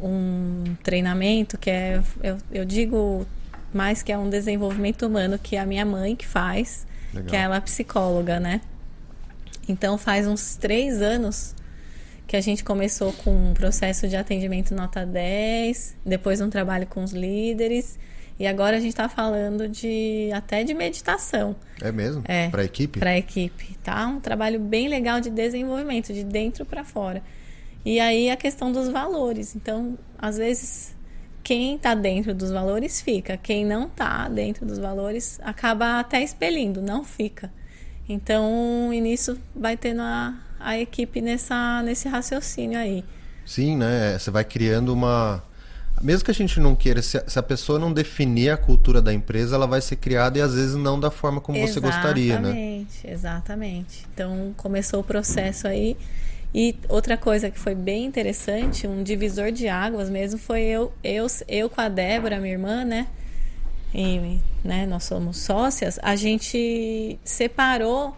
[0.00, 3.26] um treinamento que é, eu, eu digo
[3.72, 7.28] mais que é um desenvolvimento humano que a minha mãe que faz, Legal.
[7.28, 8.60] que é ela é psicóloga, né?
[9.68, 11.54] Então faz uns três anos
[12.26, 17.02] que a gente começou com um processo de atendimento nota 10, depois um trabalho com
[17.02, 17.98] os líderes
[18.40, 21.54] e agora a gente está falando de até de meditação.
[21.78, 22.22] É mesmo?
[22.26, 22.48] É.
[22.48, 22.98] Para a equipe?
[22.98, 24.06] Para a equipe, tá?
[24.06, 27.22] Um trabalho bem legal de desenvolvimento, de dentro para fora.
[27.84, 29.54] E aí a questão dos valores.
[29.54, 30.96] Então, às vezes,
[31.42, 36.80] quem está dentro dos valores fica, quem não está dentro dos valores acaba até expelindo,
[36.80, 37.52] não fica.
[38.08, 43.04] Então, e nisso vai tendo a, a equipe nessa, nesse raciocínio aí.
[43.44, 44.18] Sim, né?
[44.18, 45.44] Você vai criando uma
[46.00, 49.56] mesmo que a gente não queira, se a, pessoa não definir a cultura da empresa,
[49.56, 52.48] ela vai ser criada e às vezes não da forma como exatamente, você gostaria, né?
[52.48, 54.06] Exatamente, exatamente.
[54.14, 55.96] Então começou o processo aí.
[56.52, 61.26] E outra coisa que foi bem interessante, um divisor de águas mesmo, foi eu, eu,
[61.46, 63.06] eu com a Débora, minha irmã, né?
[63.94, 68.16] E, né, nós somos sócias, a gente separou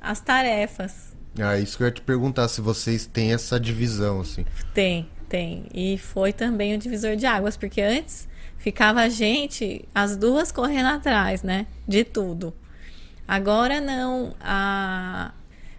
[0.00, 1.12] as tarefas.
[1.38, 4.44] Ah, isso que eu ia te perguntar, se vocês têm essa divisão, assim.
[4.74, 5.64] Tem, tem.
[5.72, 10.88] E foi também o divisor de águas, porque antes ficava a gente, as duas correndo
[10.88, 11.66] atrás, né?
[11.88, 12.52] De tudo.
[13.26, 14.34] Agora não.
[14.38, 15.32] A...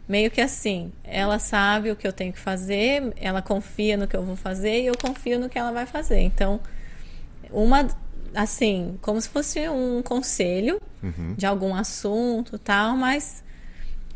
[0.10, 4.16] Meio que assim, ela sabe o que eu tenho que fazer, ela confia no que
[4.18, 6.20] eu vou fazer e eu confio no que ela vai fazer.
[6.20, 6.60] Então,
[7.50, 7.88] uma,
[8.36, 11.36] assim, como se fosse um conselho uhum.
[11.38, 13.46] de algum assunto tal, mas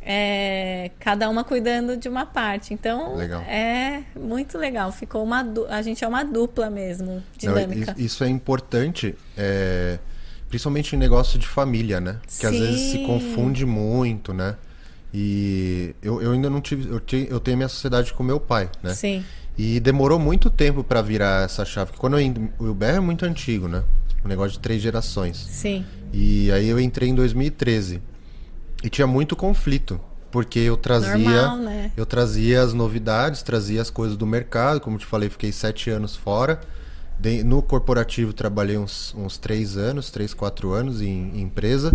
[0.10, 2.74] é, cada uma cuidando de uma parte.
[2.74, 3.42] Então legal.
[3.42, 4.90] é muito legal.
[4.90, 7.94] Ficou uma a gente é uma dupla mesmo, dinâmica.
[7.94, 10.00] Não, isso é importante, é,
[10.48, 12.22] principalmente em negócio de família, né?
[12.40, 14.56] Que às vezes se confunde muito, né?
[15.14, 16.90] E eu, eu ainda não tive.
[16.90, 18.94] Eu, te, eu tenho minha sociedade com meu pai, né?
[18.94, 19.26] Sim.
[19.58, 21.92] E demorou muito tempo para virar essa chave.
[21.98, 23.84] Quando eu, o Uber é muito antigo, né?
[24.24, 25.36] Um negócio de três gerações.
[25.36, 25.86] Sim.
[26.14, 28.02] E aí eu entrei em 2013.
[28.84, 30.00] E tinha muito conflito,
[30.32, 31.92] porque eu trazia, Normal, né?
[31.98, 34.80] eu trazia as novidades, trazia as coisas do mercado.
[34.80, 36.60] Como te falei, fiquei sete anos fora.
[37.20, 41.92] De, no corporativo trabalhei uns, uns três anos, três, quatro anos em, em empresa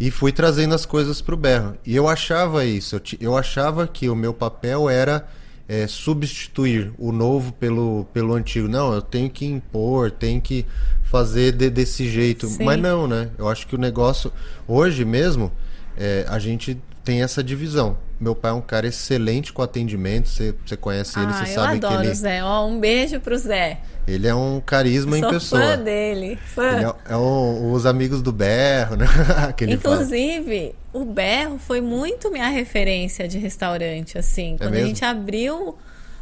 [0.00, 1.74] e fui trazendo as coisas para o berro.
[1.84, 5.26] E eu achava isso, eu, eu, achava que o meu papel era
[5.68, 8.68] é, substituir o novo pelo, pelo antigo.
[8.68, 10.64] Não, eu tenho que impor, tenho que
[11.02, 12.46] fazer de, desse jeito.
[12.46, 12.64] Sim.
[12.64, 13.30] Mas não, né?
[13.36, 14.32] Eu acho que o negócio,
[14.66, 15.50] hoje mesmo,
[15.98, 17.98] é, a gente tem essa divisão.
[18.20, 21.78] Meu pai é um cara excelente com atendimento, você, você conhece ele, ah, você sabe
[21.80, 21.94] que ele...
[21.94, 22.44] eu adoro o Zé.
[22.44, 23.78] Ó, um beijo pro Zé.
[24.06, 25.60] Ele é um carisma eu em pessoa.
[25.60, 26.96] fã dele, fã.
[27.08, 29.06] É, é o, os amigos do Berro, né?
[29.68, 31.04] Inclusive, fala.
[31.04, 34.54] o Berro foi muito minha referência de restaurante, assim.
[34.54, 35.76] É Quando é a gente abriu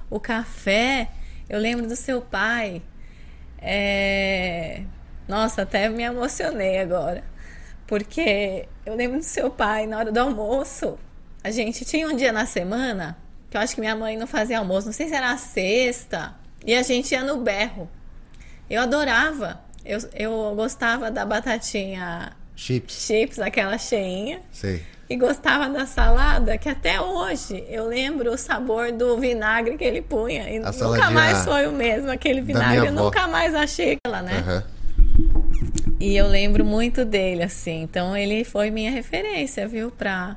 [0.08, 1.08] o café,
[1.48, 2.82] eu lembro do seu pai.
[3.58, 4.82] É...
[5.28, 7.22] Nossa, até me emocionei agora.
[7.86, 10.98] Porque eu lembro do seu pai, na hora do almoço,
[11.42, 13.16] a gente tinha um dia na semana
[13.48, 16.34] que eu acho que minha mãe não fazia almoço, não sei se era a sexta,
[16.64, 17.88] e a gente ia no berro.
[18.68, 19.60] Eu adorava.
[19.84, 24.40] Eu, eu gostava da batatinha chips, chips aquela cheinha.
[24.50, 24.82] Sei.
[25.08, 30.02] E gostava da salada, que até hoje eu lembro o sabor do vinagre que ele
[30.02, 30.50] punha.
[30.50, 32.88] E a nunca mais foi o mesmo, aquele vinagre.
[32.88, 34.44] Eu nunca mais achei aquela, né?
[34.44, 34.75] Uhum.
[35.98, 37.82] E eu lembro muito dele, assim.
[37.82, 40.36] Então ele foi minha referência, viu, pra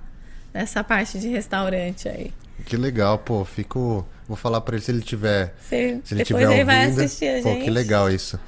[0.54, 2.32] nessa parte de restaurante aí.
[2.65, 3.43] Que legal, pô.
[3.43, 4.06] Fico.
[4.28, 5.56] Vou falar para ele se ele tiver.
[5.62, 6.65] Se, se ele tiver ele ouvindo.
[6.65, 8.39] vai assistir a pô, que legal isso.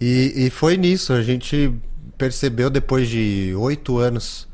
[0.00, 1.72] E, e foi nisso, a gente
[2.16, 4.48] percebeu depois de oito anos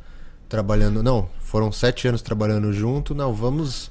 [0.48, 1.02] trabalhando.
[1.02, 3.14] Não, foram sete anos trabalhando junto.
[3.14, 3.90] Não, vamos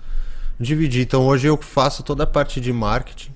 [0.59, 1.01] dividir.
[1.01, 3.32] Então hoje eu faço toda a parte de marketing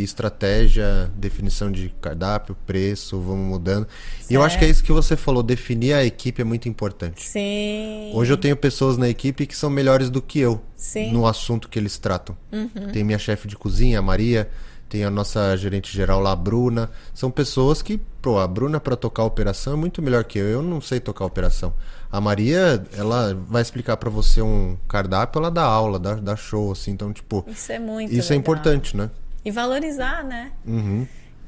[0.00, 3.86] e estratégia, definição de cardápio, preço, vamos mudando.
[4.18, 4.30] Certo.
[4.30, 7.28] E eu acho que é isso que você falou, definir a equipe é muito importante.
[7.28, 8.12] Sim.
[8.14, 11.12] Hoje eu tenho pessoas na equipe que são melhores do que eu Sim.
[11.12, 12.36] no assunto que eles tratam.
[12.52, 12.92] Uhum.
[12.92, 14.48] Tem minha chefe de cozinha, a Maria,
[14.88, 16.90] tem a nossa gerente geral lá, a Bruna.
[17.12, 20.46] São pessoas que, pô, a Bruna para tocar a operação é muito melhor que eu.
[20.46, 21.74] Eu não sei tocar a operação.
[22.10, 26.72] A Maria, ela vai explicar para você um cardápio, ela dá aula, dá, dá show,
[26.72, 26.92] assim.
[26.92, 27.44] Então, tipo.
[27.46, 28.36] Isso é muito Isso é legal.
[28.36, 29.10] é importante, né?
[29.48, 30.52] E valorizar, né?
[30.66, 31.06] Uhum.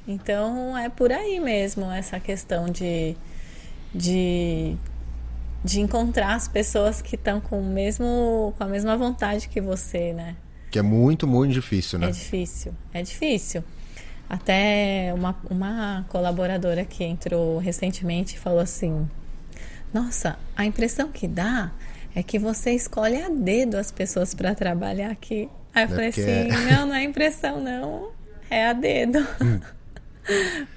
[0.09, 3.15] Então é por aí mesmo essa questão de,
[3.95, 4.75] de,
[5.63, 10.35] de encontrar as pessoas que estão com, mesmo, com a mesma vontade que você, né?
[10.71, 12.09] Que é muito, muito difícil, né?
[12.09, 13.63] É difícil, é difícil.
[14.29, 19.07] Até uma, uma colaboradora que entrou recentemente falou assim:
[19.93, 21.71] Nossa, a impressão que dá
[22.15, 25.49] é que você escolhe a dedo as pessoas para trabalhar aqui.
[25.75, 28.11] Aí eu É falei porque assim: é- não, não é impressão, não.
[28.51, 29.19] É a dedo.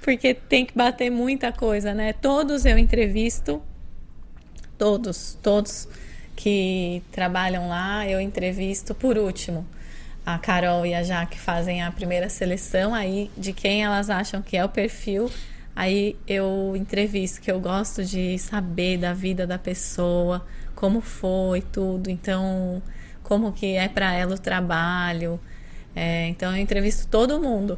[0.02, 2.12] Porque tem que bater muita coisa, né?
[2.12, 3.62] Todos eu entrevisto,
[4.76, 5.88] todos, todos
[6.36, 9.66] que trabalham lá, eu entrevisto por último.
[10.26, 14.56] A Carol e a Jaque fazem a primeira seleção aí de quem elas acham que
[14.56, 15.30] é o perfil.
[15.76, 22.08] Aí eu entrevisto, que eu gosto de saber da vida da pessoa, como foi tudo.
[22.10, 22.82] Então,
[23.24, 25.40] como que é para ela o trabalho.
[25.96, 27.76] É, então eu entrevisto todo mundo.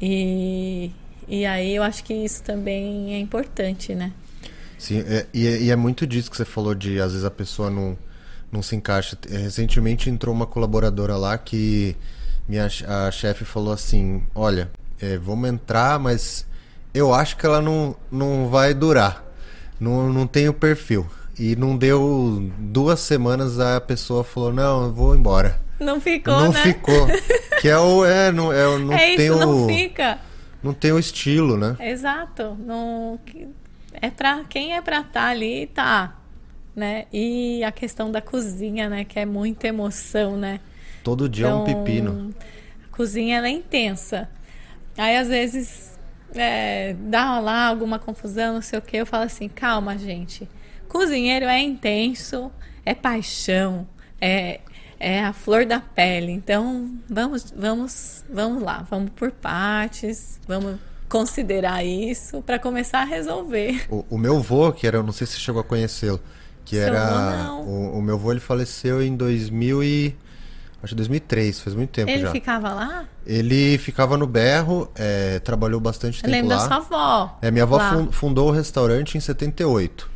[0.00, 0.90] E,
[1.28, 4.12] e aí eu acho que isso também é importante, né?
[4.78, 7.30] Sim, é- e, é, e é muito disso que você falou de às vezes a
[7.30, 7.98] pessoa não,
[8.50, 9.18] não se encaixa.
[9.30, 11.94] É, Recentemente entrou uma colaboradora lá que
[12.48, 16.46] minha, a chefe falou assim: Olha, é, vamos entrar, mas
[16.94, 19.24] eu acho que ela não, não vai durar.
[19.78, 21.06] Não, não tem o perfil.
[21.40, 25.58] E não deu duas semanas, a pessoa falou: Não, eu vou embora.
[25.80, 26.62] Não ficou, não né?
[26.62, 27.06] ficou.
[27.62, 28.04] Que é o.
[28.04, 29.38] É, não, é, não é tem isso, o.
[29.38, 30.18] não fica.
[30.62, 31.76] Não tem o estilo, né?
[31.80, 32.58] Exato.
[32.60, 33.18] Não,
[33.94, 36.14] é pra quem é pra estar ali, tá.
[36.76, 37.06] Né?
[37.10, 39.04] E a questão da cozinha, né?
[39.04, 40.60] Que é muita emoção, né?
[41.02, 42.34] Todo dia é um Então, pepino.
[42.84, 44.28] A cozinha ela é intensa.
[44.94, 45.98] Aí às vezes
[46.34, 48.98] é, dá lá alguma confusão, não sei o que.
[48.98, 50.46] Eu falo assim, calma, gente.
[50.90, 52.50] Cozinheiro é intenso,
[52.84, 53.86] é paixão,
[54.20, 54.60] é,
[54.98, 56.32] é a flor da pele.
[56.32, 60.76] Então vamos, vamos, vamos lá, vamos por partes, vamos
[61.08, 63.86] considerar isso para começar a resolver.
[63.88, 66.20] O, o meu vô, que era, eu não sei se você chegou a conhecê-lo,
[66.64, 67.52] que Seu era.
[67.54, 70.16] O, o meu vô ele faleceu em 2000 e.
[70.82, 72.30] Acho que 2003, faz muito tempo Ele já.
[72.32, 73.04] ficava lá?
[73.26, 76.56] Ele ficava no berro, é, trabalhou bastante tempo lá.
[76.56, 77.38] da sua avó.
[77.42, 77.90] É, minha avó lá.
[77.92, 80.10] fun- fundou o restaurante em 78.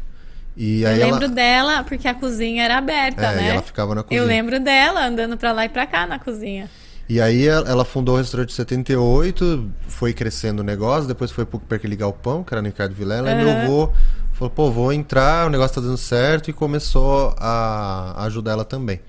[0.56, 3.48] E Eu aí lembro ela, dela, porque a cozinha era aberta, É, né?
[3.50, 4.20] ela ficava na cozinha.
[4.20, 6.70] Eu lembro dela andando pra lá e pra cá na cozinha.
[7.08, 11.60] E aí ela fundou o restaurante em 78, foi crescendo o negócio, depois foi pro
[11.70, 13.92] aquele galpão, que era no Ricardo Vilela, e meu avô
[14.32, 18.64] falou, pô, vou entrar, o negócio tá dando certo, e começou a a ajudar ela
[18.64, 19.00] também.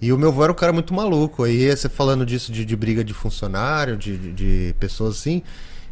[0.00, 2.76] E o meu avô era um cara muito maluco, aí você falando disso de, de
[2.76, 5.42] briga de funcionário, de, de, de pessoas assim,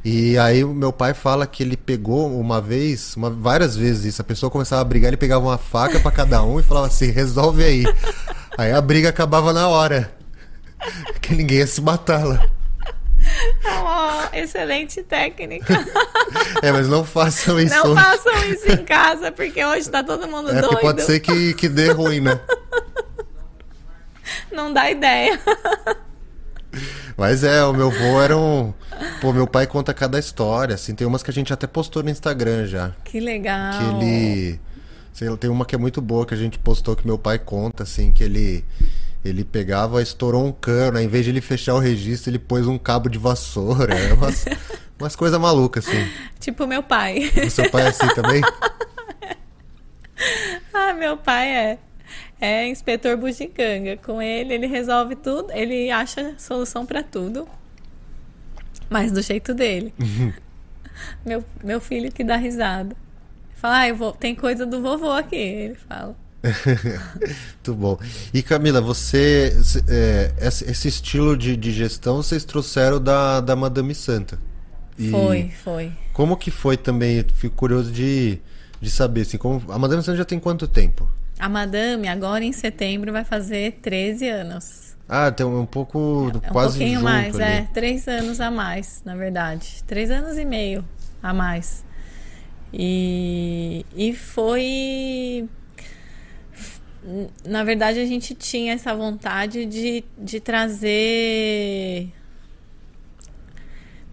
[0.05, 4.21] e aí o meu pai fala que ele pegou uma vez, uma, várias vezes isso,
[4.21, 7.11] a pessoa começava a brigar, ele pegava uma faca pra cada um e falava assim,
[7.11, 7.85] resolve aí.
[8.59, 10.12] Aí a briga acabava na hora.
[11.23, 12.47] Que ninguém ia se matar lá.
[13.64, 15.73] Oh, excelente técnica.
[16.61, 17.75] É, mas não façam isso.
[17.75, 20.81] Não façam isso em casa, porque hoje tá todo mundo é doido.
[20.81, 22.38] pode ser que, que dê ruim, né?
[24.53, 25.40] Não dá ideia.
[27.16, 28.74] Mas é, o meu vô era um.
[29.20, 30.94] Pô, meu pai conta cada história, assim.
[30.94, 32.90] Tem umas que a gente até postou no Instagram já.
[33.05, 33.79] Que legal.
[33.79, 34.61] Que ele.
[35.12, 37.38] Sei lá, tem uma que é muito boa que a gente postou que meu pai
[37.38, 38.64] conta, assim, que ele.
[39.24, 42.77] Ele pegava, estourou um cano, em vez de ele fechar o registro, ele pôs um
[42.77, 43.94] cabo de vassoura.
[44.12, 44.44] Umas,
[45.00, 46.07] umas coisas malucas, assim.
[46.38, 47.33] Tipo meu pai.
[47.46, 48.42] O seu pai é assim também?
[50.74, 51.79] ah, meu pai é.
[52.40, 53.97] É inspetor bugiganga.
[53.97, 55.51] Com ele, ele resolve tudo.
[55.53, 57.49] Ele acha solução pra tudo.
[58.90, 59.94] Mas do jeito dele.
[61.25, 62.97] meu, meu filho que dá risada.
[63.57, 65.37] Fala, ah, eu vou, tem coisa do vovô aqui.
[65.37, 66.16] Ele fala.
[67.55, 67.99] Muito bom.
[68.33, 69.57] E Camila, você.
[69.88, 74.38] é, esse esse estilo de, de gestão vocês trouxeram da, da Madame Santa.
[74.99, 75.92] E Foi, foi.
[76.12, 77.25] Como que foi também?
[77.35, 78.38] Fico curioso de,
[78.81, 79.62] de saber, assim, como.
[79.73, 81.09] A Madame Santa já tem quanto tempo?
[81.38, 84.97] A madame, agora em setembro, vai fazer 13 anos.
[85.09, 86.31] Ah, tem um pouco.
[86.33, 87.44] É um quase pouquinho junto mais, ali.
[87.44, 87.68] é.
[87.75, 89.83] Três anos a mais, na verdade.
[89.87, 90.85] Três anos e meio
[91.23, 91.85] a mais.
[92.73, 95.49] E, e foi.
[97.47, 102.11] Na verdade, a gente tinha essa vontade de, de trazer.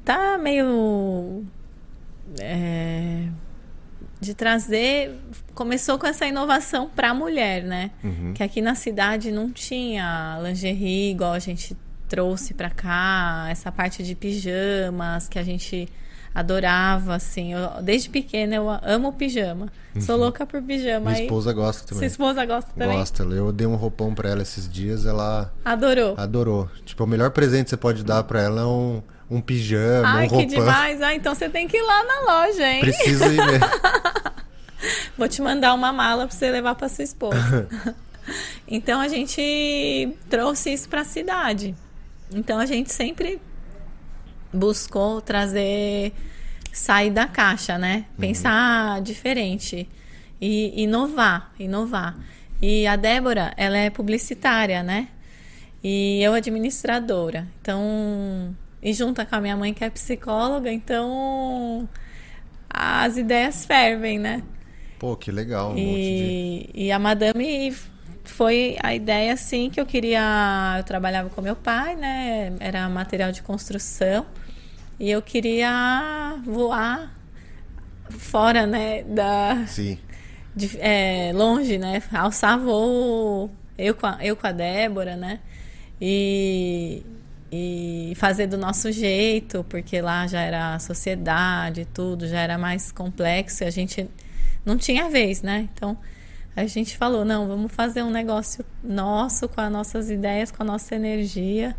[0.03, 1.45] Tá meio.
[2.39, 3.27] é,
[4.21, 5.19] de trazer.
[5.53, 7.91] Começou com essa inovação para a mulher, né?
[8.03, 8.33] Uhum.
[8.33, 11.75] Que aqui na cidade não tinha lingerie igual a gente
[12.07, 15.87] trouxe para cá, essa parte de pijamas que a gente
[16.33, 17.53] adorava, assim.
[17.53, 19.67] Eu- desde pequena eu amo pijama.
[19.99, 21.07] Sou louca por pijama.
[21.07, 21.11] Uhum.
[21.11, 22.07] Minha esposa gosta Sua também.
[22.07, 22.97] esposa gosta também?
[22.97, 23.23] Gosta.
[23.23, 26.15] Eu dei um roupão pra ela esses dias, ela Adorou.
[26.17, 26.69] adorou.
[26.85, 29.01] Tipo, o melhor presente que você pode dar pra ela é um,
[29.31, 30.59] um pijama, Ai, um que roupão.
[30.59, 31.01] demais.
[31.01, 32.81] Ah, então você tem que ir lá na loja, hein?
[32.81, 33.65] Preciso ir mesmo.
[35.17, 37.67] Vou te mandar uma mala para você levar para sua esposa.
[38.67, 41.73] então a gente trouxe isso para a cidade.
[42.33, 43.39] Então a gente sempre
[44.51, 46.13] buscou trazer
[46.73, 48.05] sair da caixa, né?
[48.19, 49.87] Pensar diferente
[50.41, 52.17] e inovar, inovar.
[52.61, 55.07] E a Débora, ela é publicitária, né?
[55.83, 57.47] E eu administradora.
[57.61, 61.87] Então, e junta com a minha mãe que é psicóloga, então
[62.69, 64.43] as ideias fervem, né?
[64.97, 65.71] Pô, que legal.
[65.71, 66.79] Um e, de...
[66.81, 67.75] e a madame
[68.23, 70.75] foi a ideia assim que eu queria.
[70.77, 72.53] Eu trabalhava com meu pai, né?
[72.59, 74.25] Era material de construção.
[74.99, 77.11] E eu queria voar
[78.09, 79.03] fora, né?
[79.03, 79.97] Da, Sim.
[80.55, 82.01] De, é, longe, né?
[82.13, 83.49] Alçar voo.
[83.77, 85.39] Eu com, a, eu com a Débora, né?
[85.99, 87.03] E,
[87.51, 93.63] e fazer do nosso jeito, porque lá já era sociedade, tudo, já era mais complexo
[93.63, 94.09] e a gente
[94.65, 95.67] não tinha vez, né?
[95.73, 95.97] Então
[96.55, 100.65] a gente falou: não, vamos fazer um negócio nosso, com as nossas ideias, com a
[100.65, 101.75] nossa energia.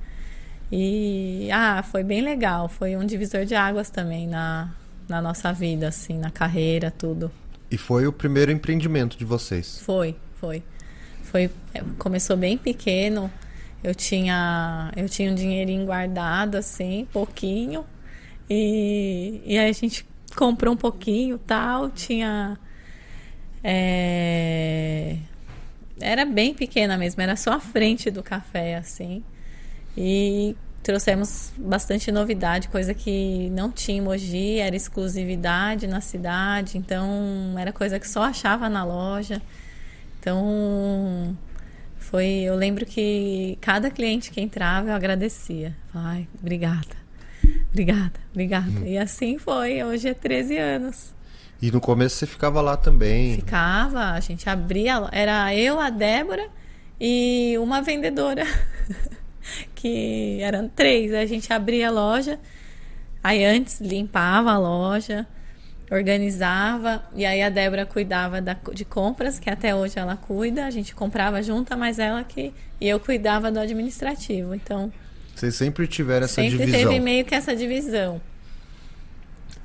[0.71, 2.69] E ah, foi bem legal.
[2.69, 4.71] Foi um divisor de águas também na,
[5.09, 7.31] na nossa vida, assim, na carreira, tudo.
[7.71, 9.81] E foi o primeiro empreendimento de vocês?
[9.81, 10.63] Foi, foi.
[11.23, 13.31] Foi, é, começou bem pequeno.
[13.83, 17.85] Eu tinha, eu tinha um dinheirinho guardado, assim, pouquinho.
[18.49, 20.07] E, e aí a gente
[20.37, 21.91] comprou um pouquinho tal.
[21.91, 22.59] Tinha.
[23.65, 25.17] É,
[26.01, 29.25] era bem pequena mesmo, era só a frente do café, assim.
[29.97, 37.55] E trouxemos bastante novidade, coisa que não tinha em Mogi, era exclusividade na cidade, então
[37.57, 39.41] era coisa que só achava na loja.
[40.19, 41.37] Então
[42.13, 45.75] foi, eu lembro que cada cliente que entrava eu agradecia.
[45.95, 46.95] Ai, obrigada.
[47.71, 48.69] Obrigada, obrigada.
[48.69, 48.87] Hum.
[48.87, 51.15] E assim foi, hoje é 13 anos.
[51.63, 53.37] E no começo você ficava lá também?
[53.37, 56.51] Ficava, a gente abria, era eu, a Débora
[57.01, 58.45] e uma vendedora.
[59.75, 61.15] que eram três.
[61.15, 62.39] A gente abria a loja,
[63.25, 65.27] aí antes limpava a loja,
[65.93, 70.71] organizava, e aí a Débora cuidava da, de compras, que até hoje ela cuida, a
[70.71, 72.53] gente comprava junto, mas ela que.
[72.81, 74.55] E eu cuidava do administrativo.
[74.55, 74.91] Então.
[75.35, 76.73] Vocês sempre tiveram essa sempre divisão?
[76.73, 78.21] Sempre teve meio que essa divisão.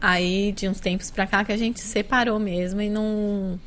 [0.01, 3.57] Aí, de uns tempos pra cá, que a gente separou mesmo e não.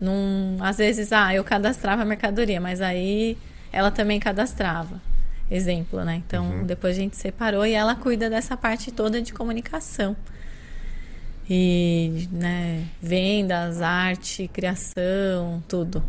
[0.00, 3.38] não às vezes, ah, eu cadastrava a mercadoria, mas aí
[3.72, 5.00] ela também cadastrava.
[5.48, 6.22] Exemplo, né?
[6.26, 6.64] Então, uhum.
[6.64, 10.16] depois a gente separou e ela cuida dessa parte toda de comunicação.
[11.48, 16.02] E, né, vendas, arte, criação, tudo.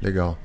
[0.00, 0.38] Legal.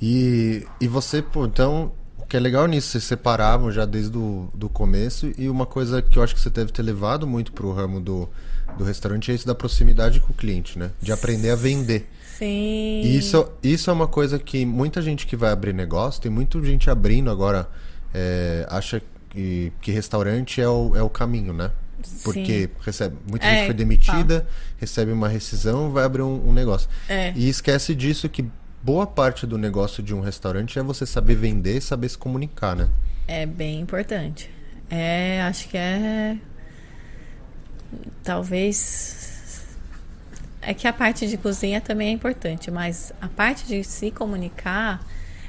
[0.00, 4.48] E, e você, pô, então, o que é legal nisso, vocês separavam já desde o
[4.54, 7.72] do começo e uma coisa que eu acho que você deve ter levado muito pro
[7.72, 8.28] ramo do,
[8.76, 10.90] do restaurante é isso da proximidade com o cliente, né?
[11.00, 12.08] De aprender a vender.
[12.38, 13.02] Sim.
[13.02, 16.90] Isso, isso é uma coisa que muita gente que vai abrir negócio, tem muita gente
[16.90, 17.68] abrindo agora,
[18.12, 21.70] é, acha que, que restaurante é o, é o caminho, né?
[22.24, 22.70] Porque Sim.
[22.80, 24.46] recebe, muita é, gente foi demitida, tá.
[24.78, 26.88] recebe uma rescisão, vai abrir um, um negócio.
[27.08, 27.32] É.
[27.34, 28.44] E esquece disso que
[28.82, 32.88] boa parte do negócio de um restaurante é você saber vender, saber se comunicar, né?
[33.28, 34.50] É bem importante.
[34.90, 36.36] É, acho que é
[38.22, 39.66] talvez
[40.60, 45.04] é que a parte de cozinha também é importante, mas a parte de se comunicar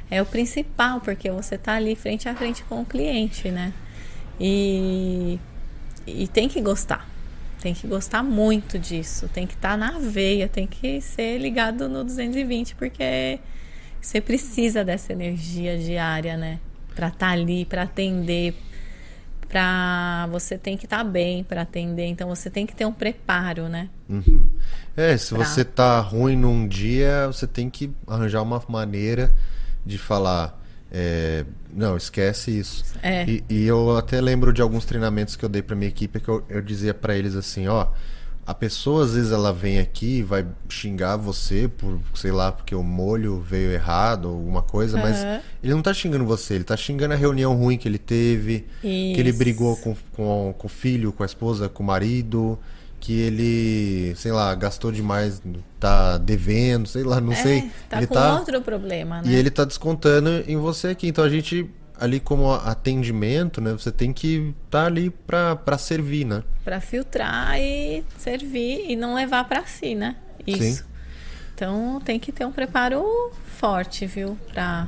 [0.09, 3.73] é o principal, porque você está ali frente a frente com o cliente, né?
[4.39, 5.39] E,
[6.05, 7.09] e tem que gostar.
[7.61, 9.29] Tem que gostar muito disso.
[9.29, 13.39] Tem que estar tá na veia, tem que ser ligado no 220, porque
[14.01, 16.59] você precisa dessa energia diária, né?
[16.93, 18.53] Para estar tá ali, para atender,
[19.53, 22.91] para você tem que estar tá bem para atender, então você tem que ter um
[22.91, 23.87] preparo, né?
[24.09, 24.49] Uhum.
[24.97, 25.45] É, se pra...
[25.45, 29.31] você tá ruim num dia, você tem que arranjar uma maneira
[29.85, 30.59] de falar,
[30.95, 32.85] é, não, esquece isso.
[33.01, 33.25] É.
[33.27, 36.29] E, e, eu até lembro de alguns treinamentos que eu dei para minha equipe que
[36.29, 37.87] eu, eu dizia para eles assim, ó,
[38.45, 42.75] a pessoa às vezes ela vem aqui e vai xingar você por, sei lá, porque
[42.75, 45.03] o molho veio errado ou alguma coisa, uhum.
[45.03, 45.23] mas
[45.63, 49.15] ele não tá xingando você, ele tá xingando a reunião ruim que ele teve, Isso.
[49.15, 52.59] que ele brigou com, com, com o filho, com a esposa, com o marido,
[53.03, 55.41] que ele, sei lá, gastou demais,
[55.77, 57.71] tá devendo, sei lá, não é, sei.
[57.89, 59.29] Tá ele com tá, outro problema, né?
[59.29, 61.09] E ele tá descontando em você aqui.
[61.09, 63.73] Então a gente ali como atendimento, né?
[63.73, 66.45] Você tem que estar tá ali para servir, né?
[66.63, 70.15] Para filtrar e servir e não levar para si, né?
[70.47, 70.77] Isso.
[70.77, 70.83] Sim.
[71.53, 73.03] Então tem que ter um preparo
[73.57, 74.37] forte, viu?
[74.53, 74.87] Pra...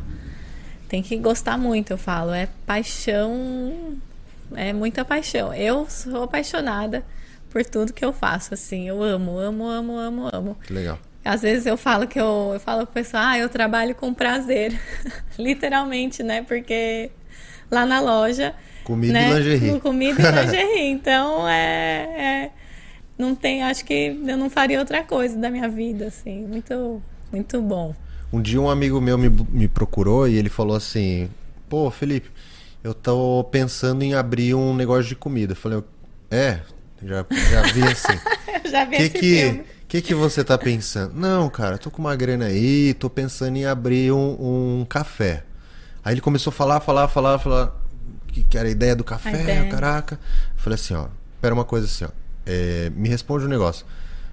[0.88, 2.32] Tem que gostar muito, eu falo.
[2.32, 3.97] É paixão,
[4.55, 5.53] é muita paixão.
[5.53, 7.03] Eu sou apaixonada
[7.49, 8.87] por tudo que eu faço, assim.
[8.87, 10.57] Eu amo, amo, amo, amo, amo.
[10.63, 10.99] Que legal.
[11.23, 14.79] Às vezes eu falo que eu, eu falo pro pessoal, ah, eu trabalho com prazer.
[15.39, 16.43] Literalmente, né?
[16.43, 17.09] Porque
[17.71, 18.53] lá na loja.
[18.83, 19.29] Comida né?
[19.29, 19.79] e lingerie.
[19.79, 20.89] Comida e lingerie.
[20.89, 22.51] então é, é.
[23.17, 23.63] Não tem.
[23.63, 26.45] Acho que eu não faria outra coisa da minha vida, assim.
[26.45, 27.95] Muito, muito bom.
[28.31, 31.29] Um dia um amigo meu me, me procurou e ele falou assim:
[31.67, 32.29] Pô, Felipe,
[32.83, 35.53] eu tô pensando em abrir um negócio de comida.
[35.53, 35.83] Eu falei,
[36.29, 36.59] é,
[37.06, 38.20] já, já vi assim.
[38.70, 41.14] já vi que que, que que você tá pensando?
[41.14, 45.43] Não, cara, tô com uma grana aí, tô pensando em abrir um, um café.
[46.03, 47.76] Aí ele começou a falar, falar, falar, falar
[48.28, 49.70] que, que era a ideia do café, ideia.
[49.70, 50.16] caraca.
[50.56, 51.08] Eu falei assim, ó,
[51.41, 52.10] pera uma coisa assim, ó.
[52.45, 53.86] é, me responde um negócio.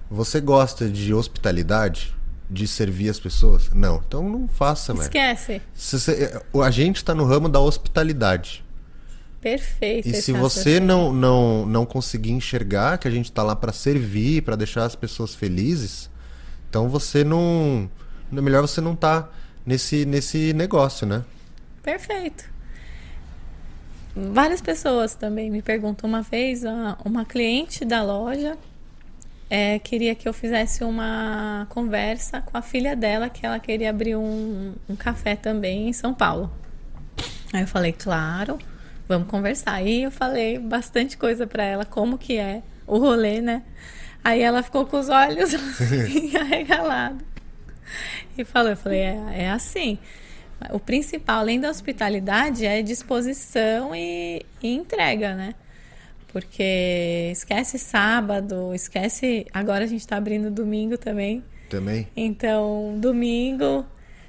[0.09, 2.13] Você gosta de hospitalidade?
[2.49, 3.71] De servir as pessoas?
[3.73, 4.03] Não.
[4.05, 5.03] Então não faça, velho.
[5.05, 5.61] Esquece.
[5.73, 8.62] Se você- a gente tá no ramo da hospitalidade.
[9.43, 10.07] Perfeito.
[10.07, 10.87] E se você raciocínio.
[10.87, 14.95] não, não, não conseguir enxergar que a gente tá lá pra servir, pra deixar as
[14.95, 16.09] pessoas felizes,
[16.69, 17.89] então você não.
[18.35, 19.29] É melhor você não tá
[19.65, 21.23] nesse, nesse negócio, né?
[21.83, 22.45] Perfeito.
[24.15, 26.07] Várias pessoas também me perguntam.
[26.09, 28.57] Uma vez, a- uma cliente da loja
[29.49, 34.15] é, queria que eu fizesse uma conversa com a filha dela, que ela queria abrir
[34.15, 36.51] um, um café também em São Paulo.
[37.51, 38.57] Aí eu falei, claro,
[39.07, 39.73] vamos conversar.
[39.75, 43.63] Aí eu falei bastante coisa pra ela, como que é o rolê, né?
[44.23, 47.21] Aí ela ficou com os olhos assim, arregalados.
[48.37, 49.97] E falou, eu falei, é, é assim.
[50.71, 55.55] O principal, além da hospitalidade, é disposição e, e entrega, né?
[56.31, 59.45] Porque esquece sábado, esquece.
[59.53, 61.43] Agora a gente tá abrindo domingo também.
[61.69, 62.07] Também.
[62.15, 63.85] Então, domingo,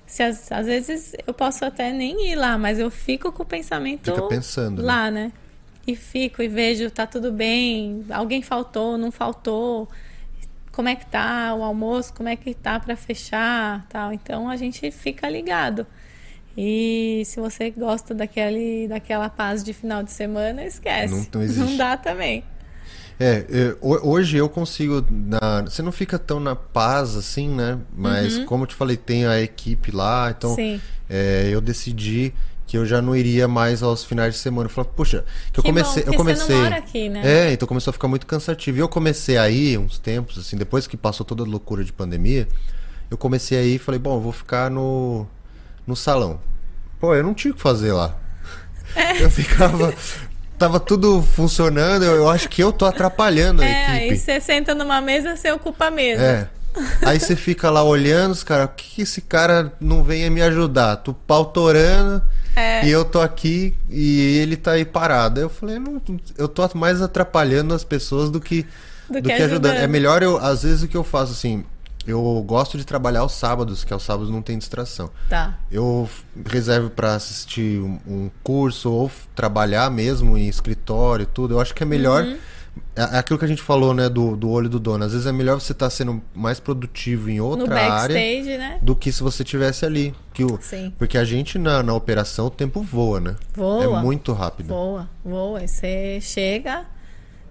[0.06, 3.46] se às, às vezes eu posso até nem ir lá, mas eu fico com o
[3.46, 4.86] pensamento Fica pensando, né?
[4.86, 5.32] lá, né?
[5.86, 9.88] E fico e vejo, tá tudo bem, alguém faltou, não faltou,
[10.72, 14.12] como é que tá o almoço, como é que tá para fechar, tal.
[14.12, 15.86] Então a gente fica ligado.
[16.56, 21.12] E se você gosta daquele, daquela paz de final de semana, esquece.
[21.12, 21.76] Não- não existe.
[21.76, 22.44] dá também.
[23.18, 25.04] É, é, ho- hoje eu consigo.
[25.10, 27.78] na- você não fica tão na paz assim, né?
[27.96, 30.80] Mas como eu te falei, tem a equipe lá, então Uhum.
[31.08, 32.32] É, eu decidi
[32.66, 34.66] que eu já não iria mais aos finais de semana.
[34.66, 36.02] Eu falei, puxa, que eu Que bom, comecei.
[36.02, 36.56] eu porque você não comecei.
[36.56, 37.20] mora aqui, né?
[37.48, 38.78] É, então começou a ficar muito cansativo.
[38.78, 42.48] E eu comecei aí uns tempos, assim, depois que passou toda a loucura de pandemia,
[43.10, 45.26] eu comecei aí e falei, bom, eu vou ficar no,
[45.86, 46.40] no salão.
[46.98, 48.16] Pô, eu não tinha o que fazer lá.
[49.20, 49.92] Eu ficava.
[50.58, 54.18] Tava tudo funcionando, eu, eu acho que eu tô atrapalhando a É, aí equipe.
[54.20, 56.22] você senta numa mesa, você ocupa a mesa.
[56.22, 56.48] É.
[57.02, 60.42] Aí você fica lá olhando, os caras, o que, que esse cara não vem me
[60.42, 60.96] ajudar?
[60.96, 62.20] Tu pau torando
[62.56, 62.84] É.
[62.84, 65.38] e eu tô aqui e ele tá aí parado.
[65.40, 66.00] Aí eu falei, não,
[66.36, 68.64] eu tô mais atrapalhando as pessoas do que,
[69.08, 69.66] Do do que que, ajudando.
[69.66, 69.84] ajudando.
[69.84, 71.64] É melhor eu, às vezes, o que eu faço assim,
[72.06, 75.10] eu gosto de trabalhar aos sábados, que aos sábados não tem distração.
[75.28, 75.58] Tá.
[75.70, 76.08] Eu
[76.46, 81.54] reservo pra assistir um, um curso ou trabalhar mesmo em escritório e tudo.
[81.54, 82.24] Eu acho que é melhor.
[82.24, 82.38] Uhum.
[82.96, 85.04] É é aquilo que a gente falou, né, do, do olho do dono.
[85.04, 88.14] Às vezes é melhor você estar sendo mais produtivo em outra área
[88.58, 88.78] né?
[88.80, 90.14] do que se você tivesse ali.
[90.32, 90.92] Que o, Sim.
[90.98, 93.36] porque a gente na, na operação o tempo voa, né?
[93.52, 93.98] Voa.
[93.98, 94.68] É muito rápido.
[94.68, 95.62] Voa, voa.
[95.62, 96.84] E você chega.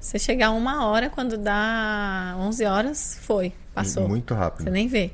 [0.04, 3.54] Você chegar uma hora, quando dá 11 horas, foi.
[3.74, 4.06] Passou.
[4.06, 4.66] Muito rápido.
[4.66, 5.12] Você nem vê.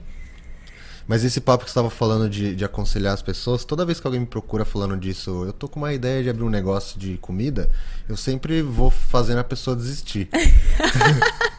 [1.08, 4.08] Mas esse papo que você estava falando de, de aconselhar as pessoas, toda vez que
[4.08, 7.20] alguém me procura falando disso, eu tô com uma ideia de abrir um negócio de
[7.20, 7.70] comida,
[8.08, 10.28] eu sempre vou fazendo a pessoa desistir.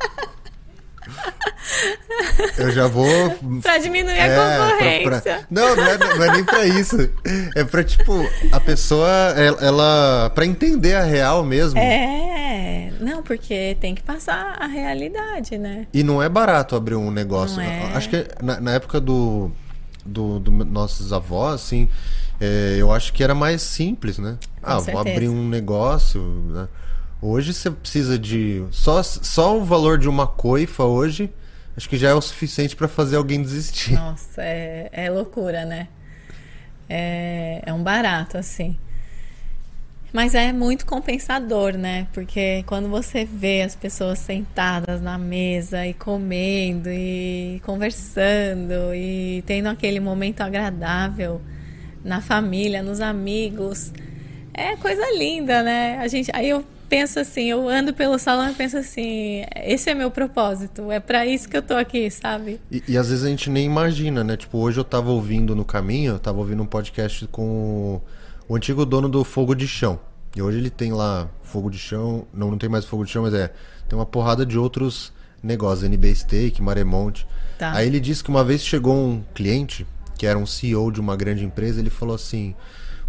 [2.59, 3.07] eu já vou.
[3.63, 5.21] Pra diminuir a É, pra- concorrência.
[5.21, 6.97] pra- Não, não é, não é nem pra isso.
[7.57, 8.13] É pra, tipo,
[8.53, 10.31] a pessoa, ela, ela.
[10.35, 11.79] pra entender a real mesmo.
[11.79, 15.87] É, não, porque tem que passar a realidade, né?
[15.93, 17.61] E não é barato abrir um negócio.
[17.61, 17.91] É.
[17.95, 19.51] Acho que na, na época do,
[20.05, 21.89] do, do nossos avós, assim,
[22.41, 24.37] é, eu acho que era mais simples, né?
[24.63, 25.11] ah, vou certeza.
[25.11, 26.21] abrir um negócio,
[26.51, 26.69] né?
[27.23, 28.65] Hoje você precisa de.
[28.71, 31.31] Só, só o valor de uma coifa hoje,
[31.77, 33.93] acho que já é o suficiente pra fazer alguém desistir.
[33.93, 35.89] Nossa, é, é loucura, né?
[36.89, 38.77] É, é um barato, assim.
[40.13, 42.09] Mas é muito compensador, né?
[42.13, 49.69] Porque quando você vê as pessoas sentadas na mesa e comendo e conversando e tendo
[49.69, 51.41] aquele momento agradável
[52.03, 53.93] na família, nos amigos,
[54.53, 55.99] é coisa linda, né?
[55.99, 59.95] A gente, aí eu penso assim, eu ando pelo salão e penso assim, esse é
[59.95, 62.61] meu propósito, é pra isso que eu tô aqui, sabe?
[62.71, 64.37] E, e às vezes a gente nem imagina, né?
[64.37, 68.03] Tipo, hoje eu tava ouvindo no caminho, eu tava ouvindo um podcast com o,
[68.49, 70.01] o antigo dono do Fogo de Chão.
[70.35, 73.23] E hoje ele tem lá Fogo de Chão, não, não tem mais Fogo de Chão,
[73.23, 73.53] mas é,
[73.89, 77.25] tem uma porrada de outros negócios, NB Steak, Maremonte.
[77.57, 77.73] Tá.
[77.73, 79.87] Aí ele disse que uma vez chegou um cliente,
[80.19, 82.55] que era um CEO de uma grande empresa, ele falou assim: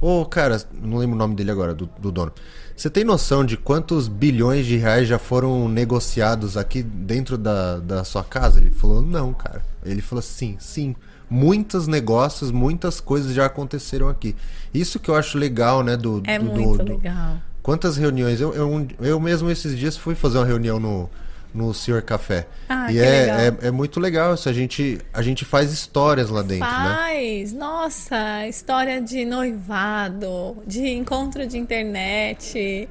[0.01, 2.31] Ô, cara, não lembro o nome dele agora, do, do dono.
[2.75, 8.03] Você tem noção de quantos bilhões de reais já foram negociados aqui dentro da, da
[8.03, 8.59] sua casa?
[8.59, 9.61] Ele falou, não, cara.
[9.85, 10.95] Ele falou assim, sim.
[11.29, 14.35] Muitos negócios, muitas coisas já aconteceram aqui.
[14.73, 15.95] Isso que eu acho legal, né?
[15.95, 17.37] Do, É do, muito do- legal.
[17.61, 18.41] Quantas reuniões?
[18.41, 21.07] Eu, eu, eu mesmo esses dias fui fazer uma reunião no,
[21.53, 22.47] no Senhor Café.
[22.69, 23.27] Ah, e é,
[23.61, 24.47] é, é muito legal isso.
[24.47, 26.95] A gente, a gente faz histórias lá dentro, né?
[26.95, 27.53] Faz!
[27.53, 32.87] Nossa, história de noivado, de encontro de internet,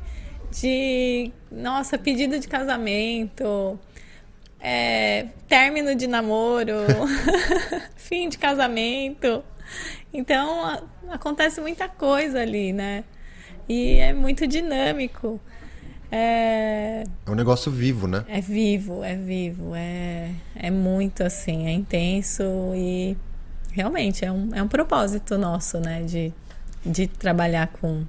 [0.50, 1.32] de.
[1.50, 3.78] Nossa, pedido de casamento,
[4.61, 6.74] é, término de namoro,
[7.96, 9.42] fim de casamento.
[10.12, 13.04] Então, a- acontece muita coisa ali, né?
[13.68, 15.40] E é muito dinâmico.
[16.11, 18.24] É, É um negócio vivo, né?
[18.28, 22.42] é vivo, é vivo, é, é muito assim, é intenso
[22.74, 23.16] e
[23.72, 26.32] realmente é um, é um propósito nosso, né, de,
[26.84, 28.04] de trabalhar com,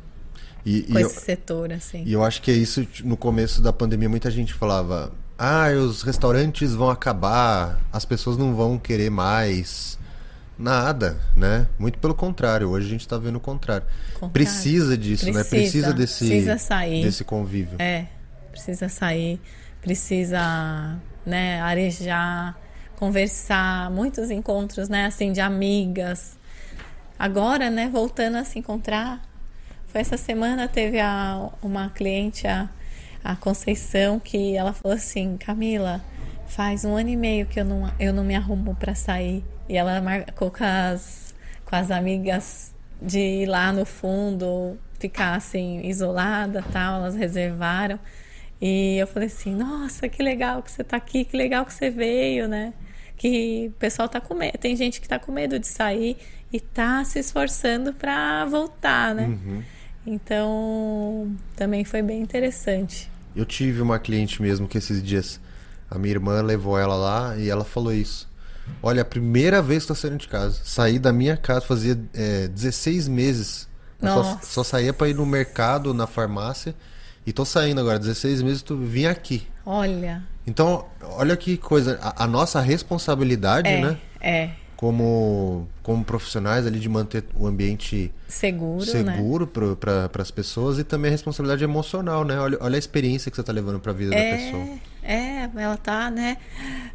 [0.65, 2.03] E, com e eu, esse setor, assim.
[2.05, 2.85] e eu acho que é isso.
[3.03, 8.55] No começo da pandemia, muita gente falava: ah, os restaurantes vão acabar, as pessoas não
[8.55, 9.99] vão querer mais.
[10.57, 11.67] Nada, né?
[11.79, 12.69] Muito pelo contrário.
[12.69, 13.85] Hoje a gente tá vendo o contrário.
[14.13, 14.31] Contrário.
[14.31, 15.43] Precisa disso, né?
[15.43, 17.03] Precisa, Precisa desse, precisa sair.
[17.03, 17.81] desse convívio.
[17.81, 18.05] É,
[18.51, 19.39] precisa sair,
[19.81, 22.57] precisa, né, arejar,
[22.95, 26.37] conversar, muitos encontros, né, assim, de amigas.
[27.17, 29.21] Agora, né, voltando a se encontrar,
[29.87, 32.69] foi essa semana teve a, uma cliente, a,
[33.23, 36.01] a Conceição, que ela falou assim, Camila,
[36.47, 39.43] faz um ano e meio que eu não, eu não me arrumo para sair.
[39.72, 45.80] E ela marcou com as, com as amigas de ir lá no fundo, ficar assim,
[45.88, 47.97] isolada tal, elas reservaram.
[48.61, 51.89] E eu falei assim, nossa, que legal que você tá aqui, que legal que você
[51.89, 52.74] veio, né?
[53.15, 56.17] Que o pessoal tá com medo, tem gente que tá com medo de sair
[56.51, 59.24] e tá se esforçando para voltar, né?
[60.05, 63.09] Então, também foi bem interessante.
[63.34, 65.39] Eu tive uma cliente mesmo que esses dias
[65.89, 68.30] a minha irmã levou ela lá e ela falou isso.
[68.82, 70.59] Olha, a primeira vez que tô saindo de casa.
[70.63, 73.67] Saí da minha casa fazia é, 16 meses.
[74.01, 76.76] Só, só saía pra ir no mercado, na farmácia.
[77.26, 79.47] E tô saindo agora, 16 meses, tu vim aqui.
[79.63, 81.99] Olha, Então, olha que coisa.
[82.01, 83.97] A, a nossa responsabilidade, é, né?
[84.19, 88.86] é Como, como profissionais ali de manter o ambiente seguro, né?
[89.15, 92.39] seguro para as pessoas e também a responsabilidade emocional, né?
[92.39, 94.80] Olha, olha a experiência que você tá levando pra vida da pessoa.
[95.03, 96.37] É, é, ela tá, né,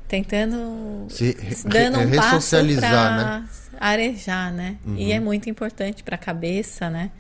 [0.07, 3.49] tentando Se se dando re- um passo ressocializar, pra né?
[3.81, 4.77] arejar, né?
[4.97, 7.11] E é muito importante para a cabeça, né?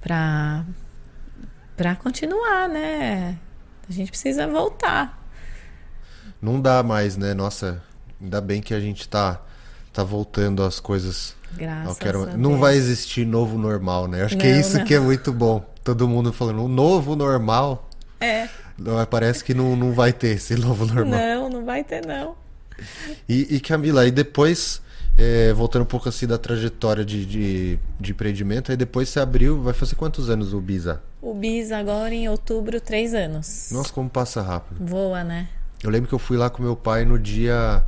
[0.00, 0.64] Para
[1.76, 3.38] para continuar, né?
[3.88, 5.18] A gente precisa voltar.
[6.40, 7.32] Não dá mais, né?
[7.34, 7.82] Nossa,
[8.20, 9.40] ainda bem que a gente tá,
[9.92, 11.34] tá voltando às coisas.
[11.56, 12.60] Graças ao que era- a Não Deus.
[12.60, 14.22] vai existir novo normal, né?
[14.24, 14.84] Acho que é Não, isso não.
[14.84, 15.64] que é muito bom.
[15.82, 17.88] Todo mundo falando, um novo normal.
[18.20, 18.48] É, Não,
[19.10, 21.06] Parece que não, não vai ter esse novo normal.
[21.18, 22.34] não, não vai ter não.
[23.28, 24.80] E, e Camila, aí depois,
[25.18, 29.60] é, voltando um pouco assim da trajetória de, de, de empreendimento, aí depois você abriu,
[29.60, 31.02] vai fazer quantos anos o Bisa?
[31.20, 33.68] O Bis agora em outubro, três anos.
[33.70, 34.78] Nossa, como passa rápido.
[34.86, 35.48] Voa, né?
[35.82, 37.82] Eu lembro que eu fui lá com meu pai no dia.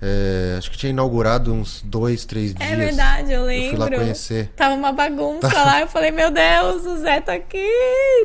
[0.00, 2.70] é, acho que tinha inaugurado uns dois, três dias.
[2.70, 3.70] É verdade, eu Eu lembro.
[3.70, 4.52] fui lá conhecer.
[4.54, 7.66] Tava uma bagunça lá, eu falei, meu Deus, o Zé tá aqui,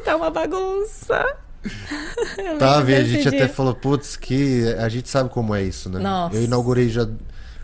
[0.06, 1.26] tá uma bagunça.
[2.60, 6.00] Tá, e a gente até falou, putz, que a gente sabe como é isso, né?
[6.00, 6.36] Nossa.
[6.36, 7.08] Eu inaugurei já.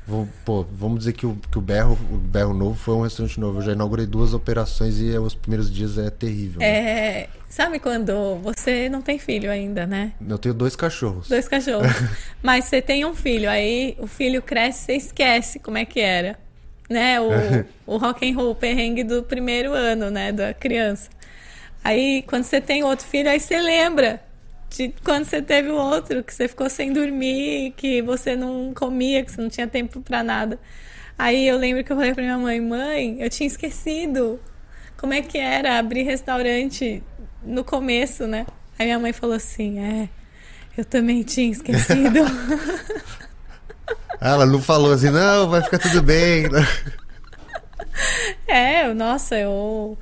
[0.05, 3.39] vou- Pô, vamos dizer que o, que o Berro, o Berro Novo foi um restaurante
[3.39, 3.59] novo.
[3.59, 6.59] Eu já inaugurei duas operações e os primeiros dias é terrível.
[6.59, 6.67] né?
[6.67, 10.11] É, sabe quando você não tem filho ainda, né?
[10.27, 11.27] Eu tenho dois cachorros.
[11.29, 11.87] Dois cachorros.
[12.43, 16.37] Mas você tem um filho, aí o filho cresce, você esquece como é que era.
[16.89, 17.19] Né?
[17.21, 17.29] O,
[17.95, 20.31] o rock and roll, o perrengue do primeiro ano, né?
[20.31, 21.09] Da criança.
[21.83, 24.21] Aí, quando você tem outro filho, aí você lembra
[24.69, 29.23] de quando você teve o outro, que você ficou sem dormir, que você não comia,
[29.23, 30.59] que você não tinha tempo pra nada.
[31.17, 34.39] Aí eu lembro que eu falei pra minha mãe, mãe, eu tinha esquecido
[34.97, 37.03] como é que era abrir restaurante
[37.43, 38.45] no começo, né?
[38.79, 40.09] Aí minha mãe falou assim, é,
[40.77, 42.19] eu também tinha esquecido.
[44.19, 46.45] Ela não falou assim, não, vai ficar tudo bem.
[48.47, 49.97] é, nossa, eu.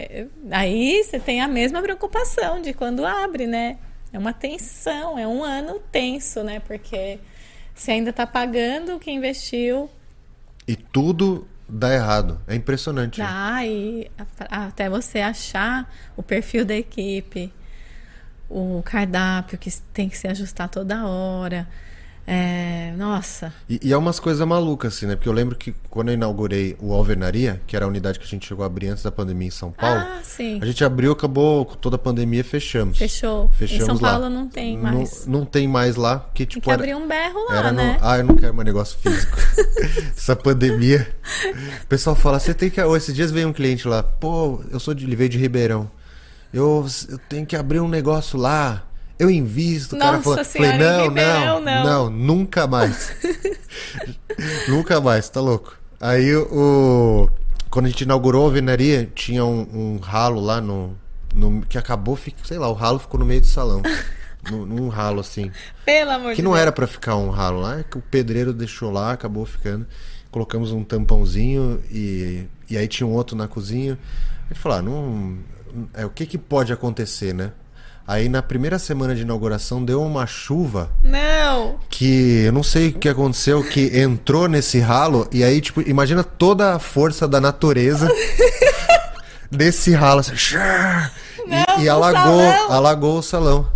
[0.00, 3.78] É, Aí você tem a mesma preocupação de quando abre, né?
[4.12, 6.60] É uma tensão, é um ano tenso, né?
[6.60, 7.18] Porque
[7.74, 9.88] você ainda tá pagando o que investiu.
[10.66, 12.40] E tudo dá errado.
[12.46, 13.18] É impressionante.
[13.18, 14.10] Dá, e
[14.50, 17.52] até você achar o perfil da equipe,
[18.48, 21.68] o cardápio que tem que se ajustar toda hora.
[22.32, 23.52] É, nossa.
[23.68, 25.16] E, e é umas coisas malucas, assim, né?
[25.16, 28.28] Porque eu lembro que quando eu inaugurei o Alvenaria, que era a unidade que a
[28.28, 30.60] gente chegou a abrir antes da pandemia em São Paulo, Ah, sim.
[30.62, 32.98] a gente abriu, acabou com toda a pandemia, fechamos.
[32.98, 33.48] Fechou.
[33.48, 34.12] Fechamos em São lá.
[34.12, 35.26] Paulo não tem mais.
[35.26, 36.64] Não, não tem mais lá, porque Tem tipo.
[36.66, 37.76] que era- abrir um berro lá, Era no...
[37.78, 37.98] né?
[38.00, 39.36] Ah, eu não quero mais negócio físico.
[40.16, 41.08] Essa pandemia.
[41.82, 42.80] O pessoal fala, você tem que.
[42.80, 45.04] Ô, esses dias veio um cliente lá, pô, eu sou de.
[45.04, 45.90] Ele veio de Ribeirão.
[46.54, 48.84] Eu, eu tenho que abrir um negócio lá.
[49.20, 49.96] Eu invisto.
[49.96, 53.12] O cara Nossa falou, não, Ribeirão, não, não." nunca mais.
[54.66, 55.76] nunca mais, tá louco.
[56.00, 57.28] Aí o.
[57.68, 60.96] Quando a gente inaugurou a alvenaria, tinha um, um ralo lá no,
[61.34, 61.60] no.
[61.66, 63.82] Que acabou, sei lá, o ralo ficou no meio do salão.
[64.50, 65.52] Num ralo assim.
[65.84, 66.62] Pelo amor Que não Deus.
[66.62, 69.86] era pra ficar um ralo lá, é que o pedreiro deixou lá, acabou ficando.
[70.30, 73.98] Colocamos um tampãozinho e, e aí tinha um outro na cozinha.
[74.46, 75.38] A gente falou, ah, não,
[75.92, 77.52] é, o que, que pode acontecer, né?
[78.10, 81.76] Aí na primeira semana de inauguração deu uma chuva Não!
[81.88, 86.24] que eu não sei o que aconteceu, que entrou nesse ralo e aí, tipo, imagina
[86.24, 88.08] toda a força da natureza
[89.48, 90.32] desse ralo, assim,
[91.46, 92.72] Não, e, e alagou, salão.
[92.72, 93.68] alagou o salão.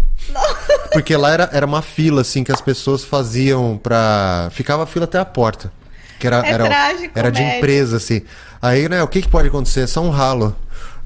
[0.92, 4.48] Porque lá era, era uma fila, assim, que as pessoas faziam pra.
[4.52, 5.70] Ficava a fila até a porta.
[6.18, 7.58] Que era, É era, trágico, era de médio.
[7.58, 8.22] empresa, assim.
[8.62, 9.80] Aí, né, o que, que pode acontecer?
[9.82, 10.56] É só um ralo.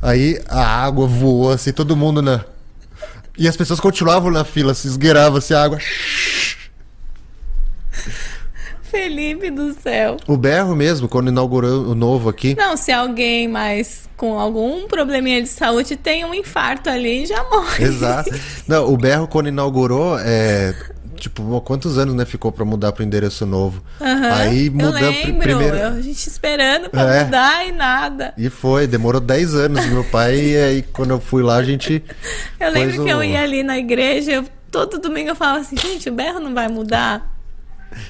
[0.01, 2.43] Aí a água voou, assim, todo mundo na.
[3.39, 5.79] E as pessoas continuavam na fila, se esgueirava assim, a água.
[8.83, 10.17] Felipe do céu.
[10.27, 12.57] O berro mesmo, quando inaugurou o novo aqui.
[12.57, 17.85] Não, se alguém mais com algum probleminha de saúde tem um infarto ali, já morre.
[17.85, 18.31] Exato.
[18.67, 20.75] Não, o berro, quando inaugurou, é.
[21.19, 23.83] Tipo, quantos anos, né, ficou pra mudar pro endereço novo?
[24.01, 25.77] Aham, Aí mudamos lembro, primeiro.
[25.77, 27.25] eu- a gente esperando pra É.
[27.25, 28.33] mudar e nada.
[28.39, 29.85] E foi, demorou 10 anos.
[29.87, 32.03] Meu pai, e aí quando eu fui lá, a gente.
[32.61, 36.09] Eu lembro que eu ia ali na igreja, eu- todo domingo eu falava assim, gente,
[36.09, 37.35] o berro não vai mudar?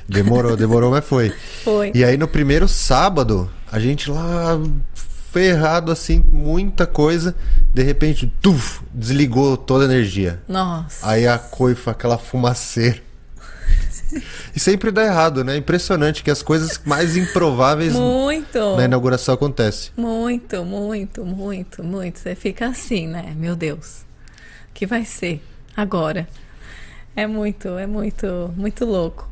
[0.09, 1.33] Demorou, demorou, mas foi.
[1.65, 1.93] Foi.
[1.95, 4.59] E aí no primeiro sábado, a gente lá
[5.39, 7.33] ferrado assim, muita coisa.
[7.73, 10.41] De repente, tuf, desligou toda a energia.
[10.49, 11.09] Nossa.
[11.09, 13.01] Aí a coifa, aquela fumaceira.
[14.57, 15.55] E sempre dá errado, né?
[15.59, 18.77] Impressionante que as coisas mais improváveis Muito.
[18.77, 19.93] na inauguração acontecem.
[19.95, 22.19] Muito, muito, muito, muito.
[22.19, 23.35] Você fica assim, né?
[23.37, 24.07] Meu Deus.
[24.71, 25.43] O que vai ser
[25.77, 26.27] agora?
[27.15, 29.31] É muito, é muito, muito louco.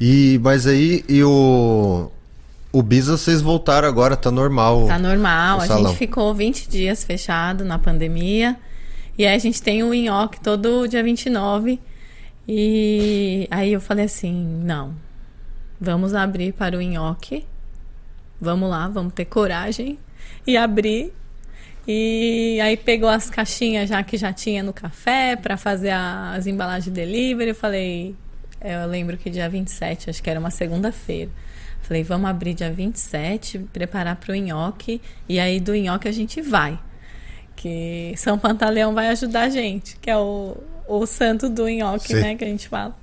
[0.00, 2.10] E, mas aí, e o.
[2.74, 4.88] O Bis vocês voltaram agora, tá normal.
[4.88, 5.60] Tá normal.
[5.60, 8.56] A gente ficou 20 dias fechado na pandemia.
[9.16, 11.78] E aí a gente tem o nhoque todo dia 29.
[12.48, 14.92] E aí eu falei assim: não,
[15.80, 17.46] vamos abrir para o nhoque.
[18.40, 19.96] Vamos lá, vamos ter coragem
[20.44, 21.12] e abrir.
[21.86, 26.86] E aí pegou as caixinhas já que já tinha no café para fazer as embalagens
[26.86, 27.50] de delivery.
[27.50, 28.16] Eu falei,
[28.60, 31.30] eu lembro que dia 27, acho que era uma segunda-feira.
[31.84, 36.40] Falei, vamos abrir dia 27, preparar para o nhoque e aí do nhoque a gente
[36.40, 36.78] vai.
[37.54, 40.56] Que São Pantaleão vai ajudar a gente, que é o,
[40.88, 42.20] o santo do nhoque, Sim.
[42.20, 42.96] né, que a gente fala.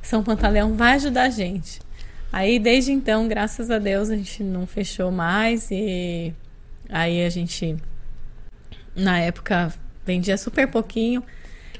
[0.00, 1.78] São Pantaleão vai ajudar a gente.
[2.32, 6.32] Aí desde então, graças a Deus, a gente não fechou mais e
[6.88, 7.76] aí a gente
[8.96, 9.74] na época
[10.06, 11.22] vendia super pouquinho.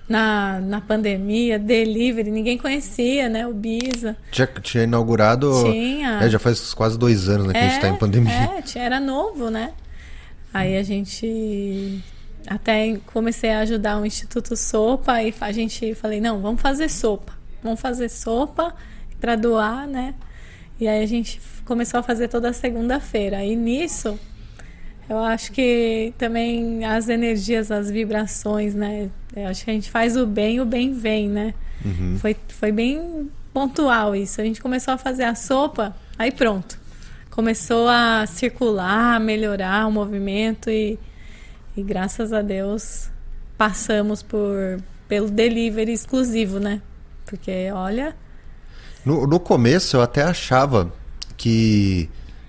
[0.09, 3.46] Na, na pandemia, delivery, ninguém conhecia, né?
[3.46, 4.16] O Bisa.
[4.30, 5.50] Tinha, tinha inaugurado.
[5.64, 6.20] Tinha.
[6.22, 8.32] É, já faz quase dois anos né, que a gente tá em pandemia.
[8.59, 9.72] É, tinha- era novo, né?
[10.53, 12.03] Aí a gente
[12.46, 17.32] até comecei a ajudar o Instituto Sopa e a gente falei, não, vamos fazer sopa.
[17.62, 18.74] Vamos fazer sopa
[19.20, 20.14] para doar, né?
[20.80, 23.42] E aí a gente começou a fazer toda segunda-feira.
[23.44, 24.18] E nisso,
[25.09, 29.09] eu acho que também as energias, as vibrações, né?
[29.35, 31.55] Eu acho que a gente faz o bem, o bem vem, né?
[32.18, 34.41] Foi, foi bem pontual isso.
[34.41, 36.78] A gente começou a fazer a sopa, aí pronto.
[37.30, 40.99] Começou a circular, a melhorar o movimento e,
[41.76, 43.09] e graças a Deus
[43.57, 46.80] passamos por pelo delivery exclusivo, né?
[47.26, 48.14] Porque olha,
[49.05, 50.93] No, no começo eu até achava
[51.37, 52.09] que,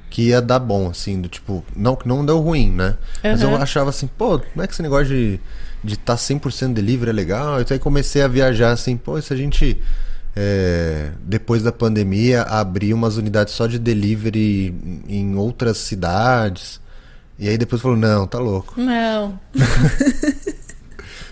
[0.10, 2.98] que ia dar bom, assim, do tipo, não que não deu ruim, né?
[3.24, 5.40] Mas eu achava assim, pô, como é que esse negócio de
[5.84, 7.62] de estar tá 100% delivery é legal?
[7.62, 9.78] Então aí comecei a viajar assim, pô, se a gente
[10.36, 14.74] é, depois da pandemia abrir umas unidades só de delivery
[15.08, 16.82] em outras cidades.
[17.38, 18.80] E aí depois falou, não, tá louco.
[18.80, 19.40] não.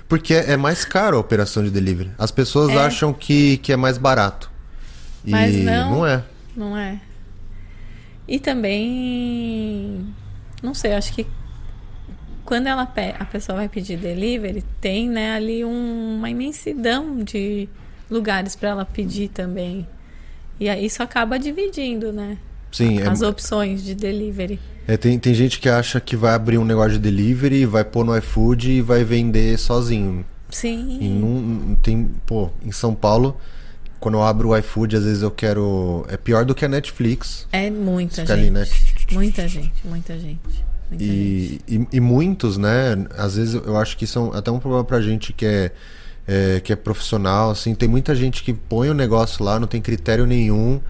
[0.07, 2.11] Porque é mais caro a operação de delivery.
[2.17, 2.77] As pessoas É.
[2.79, 4.51] acham que, que é mais barato.
[5.23, 5.91] E Mas não.
[5.91, 6.23] não é.
[6.53, 6.99] Não é.
[8.27, 10.13] E também,
[10.61, 11.25] não sei, acho que
[12.51, 12.83] quando ela
[13.17, 17.69] a pessoa vai pedir delivery, tem né, ali um- uma imensidão de
[18.09, 19.87] lugares para ela pedir também.
[20.59, 22.37] E aí isso acaba dividindo, né?
[22.69, 24.59] Sim, As é, opções de delivery.
[24.85, 28.03] é, tem, tem gente que acha que vai abrir um negócio de delivery, vai pôr
[28.03, 30.25] no iFood e vai vender sozinho.
[30.51, 31.19] E Sim.
[31.21, 31.29] não,
[31.69, 33.37] não tem, pô, em São Paulo,
[33.97, 36.05] quando eu abro o iFood, às vezes eu quero.
[36.09, 37.47] É pior do que a Netflix.
[37.53, 38.41] É muita Fica gente.
[38.41, 38.67] ali, né?
[39.13, 40.70] Muita gente, muita gente.
[40.99, 42.97] E, e, e muitos, né?
[43.17, 45.71] Às vezes eu acho que são até um problema pra gente que é,
[46.27, 47.73] é, que é profissional, assim.
[47.73, 50.81] Tem muita gente que põe o negócio lá, não tem critério nenhum.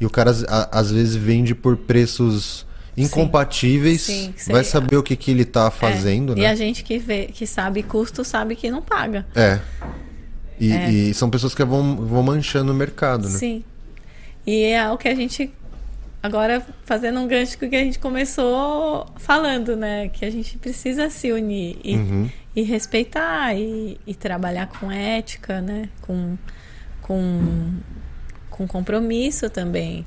[0.00, 4.02] E o cara às- a- às vezes vende por preços incompatíveis.
[4.02, 4.52] Sim, sei.
[4.54, 6.42] vai saber o que, que ele tá fazendo, É, né?
[6.42, 9.26] E a gente que vê, que sabe custo, sabe que não paga.
[9.34, 9.60] É.
[10.58, 13.38] E, e são pessoas que vão, vão manchando o mercado, né?
[13.38, 13.64] Sim.
[14.46, 15.52] E é o que a gente.
[16.22, 20.08] Agora, fazendo um gancho com o que a gente começou falando, né?
[20.08, 22.30] Que a gente precisa se unir e, Uhum.
[22.54, 25.88] e respeitar e, e trabalhar com ética, né?
[26.02, 26.36] Com,
[27.00, 27.72] com,
[28.50, 30.04] com compromisso também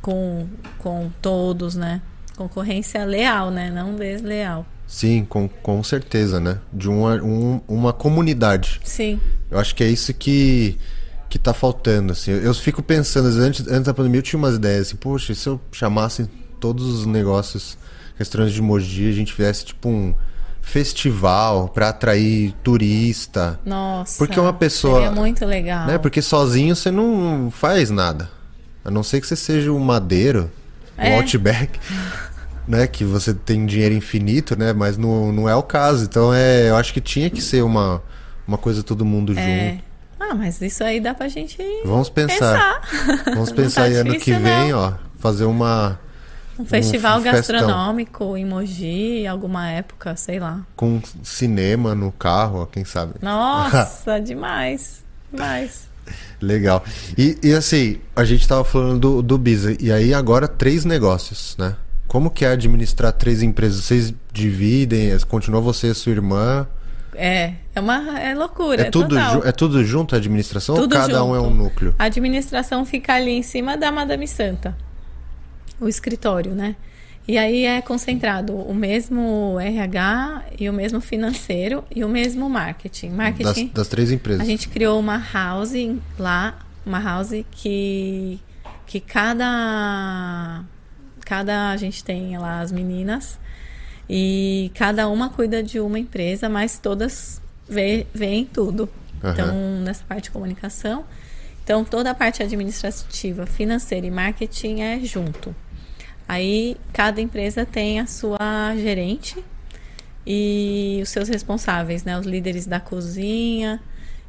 [0.00, 0.48] com,
[0.78, 2.00] com todos, né?
[2.36, 3.70] Concorrência leal, né?
[3.70, 4.66] Não desleal.
[4.86, 6.58] Sim, com, com certeza, né?
[6.72, 8.80] De uma, um- uma comunidade.
[8.84, 9.20] Sim.
[9.50, 10.78] Eu acho que é isso que,
[11.32, 12.30] que tá faltando, assim.
[12.30, 15.58] Eu fico pensando, antes, antes da pandemia eu tinha umas ideias, assim, poxa, se eu
[15.72, 16.28] chamasse
[16.60, 17.78] todos os negócios,
[18.18, 20.14] restaurantes de Mogi, a gente fizesse, tipo, um
[20.60, 24.18] festival pra atrair turista, Nossa.
[24.18, 25.86] Porque uma pessoa- Seria muito legal.
[25.86, 25.96] né?
[25.98, 28.28] Porque sozinho você não faz nada.
[28.84, 30.50] A não ser que você seja o Madeiro,
[30.98, 31.16] o É.
[31.16, 31.78] Outback,
[32.68, 32.86] né?
[32.86, 34.72] Que você tem dinheiro infinito, né?
[34.72, 36.04] Mas não, não é o caso.
[36.04, 38.02] Então, é, eu acho que tinha que ser uma,
[38.46, 39.70] uma coisa todo mundo É.
[39.70, 39.91] junto.
[40.30, 42.80] Ah, mas isso aí dá pra gente Vamos pensar.
[42.80, 43.24] pensar.
[43.34, 44.78] Vamos pensar tá aí ano que vem, não.
[44.78, 44.92] ó.
[45.18, 45.98] Fazer uma.
[46.58, 50.60] Um festival Um gastronômico em Mogi, alguma época, sei lá.
[50.76, 53.14] com cinema no carro, ó, quem sabe.
[53.20, 55.02] Nossa, demais.
[55.32, 55.88] Demais.
[56.40, 56.84] Legal.
[57.16, 59.74] E, e assim, a gente tava falando do, do Bisa.
[59.80, 61.74] E aí agora três negócios, né?
[62.06, 63.84] Como que é administrar três empresas?
[63.84, 65.18] Vocês dividem?
[65.20, 66.66] Continua você e sua irmã?
[67.14, 68.82] É, é uma é loucura.
[68.82, 69.44] É tudo, total.
[69.44, 71.50] é tudo junto a administração Tudo ou cada um é junto.
[71.50, 71.94] um núcleo?
[71.98, 74.76] A administração fica ali em cima da Madame Santa,
[75.80, 76.76] o escritório, né?
[77.26, 83.08] E aí é concentrado o mesmo RH e o mesmo financeiro e o mesmo marketing.
[83.08, 83.70] Das, Marketing.
[83.72, 84.42] das três empresas.
[84.42, 85.72] A gente criou uma house
[86.18, 88.40] lá, uma house que
[88.86, 90.62] que cada
[91.24, 93.38] cada a gente tem lá as meninas
[94.10, 98.88] e cada uma cuida de uma empresa, mas todas vê, veem tudo.
[99.22, 99.32] Aham.
[99.32, 101.04] Então, nessa parte de comunicação,
[101.62, 105.54] então toda a parte administrativa, financeira e marketing é junto.
[106.26, 109.44] Aí cada empresa tem a sua gerente
[110.26, 112.18] e os seus responsáveis, né?
[112.18, 113.80] Os líderes da cozinha.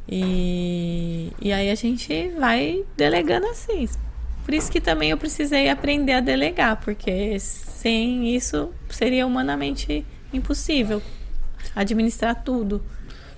[0.08, 3.88] E, e aí a gente vai delegando assim.
[4.44, 11.02] Por isso que também eu precisei aprender a delegar, porque sem isso seria humanamente impossível
[11.74, 12.84] administrar tudo.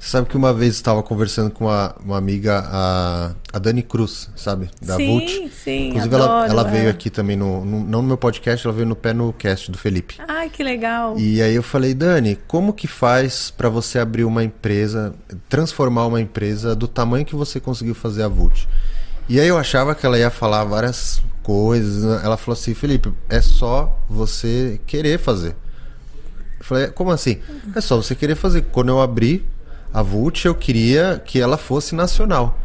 [0.06, 3.82] Você sabe que uma vez eu estava conversando com uma, uma amiga, a, a Dani
[3.82, 4.70] Cruz, sabe?
[4.80, 5.50] Da sim, Vult.
[5.52, 5.88] sim.
[5.88, 6.92] Inclusive, ela, adoro ela veio ela.
[6.92, 9.80] aqui também, no, no- não no meu podcast, ela veio no pé no cast do
[9.80, 10.18] Felipe.
[10.28, 11.18] Ai, que legal.
[11.18, 15.16] E aí eu falei, Dani, como que faz pra você abrir uma empresa,
[15.50, 18.68] transformar uma empresa do tamanho que você conseguiu fazer a Vult?
[19.28, 22.04] E aí eu achava que ela ia falar várias coisas.
[22.04, 22.22] né?
[22.24, 25.56] Ela falou assim, Felipe, é só você querer fazer.
[26.60, 27.40] Eu falei, como assim?
[27.76, 28.66] É só você querer fazer.
[28.72, 29.44] Quando eu abri
[29.94, 32.60] a Vult, eu queria que ela fosse nacional.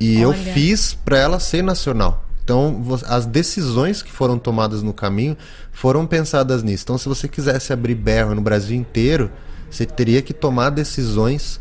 [0.00, 0.38] E eu Olha.
[0.38, 2.24] fiz pra ela ser nacional.
[2.44, 5.36] Então, as decisões que foram tomadas no caminho
[5.72, 6.84] foram pensadas nisso.
[6.84, 9.30] Então, se você quisesse abrir berro no Brasil inteiro,
[9.70, 11.60] você teria que tomar decisões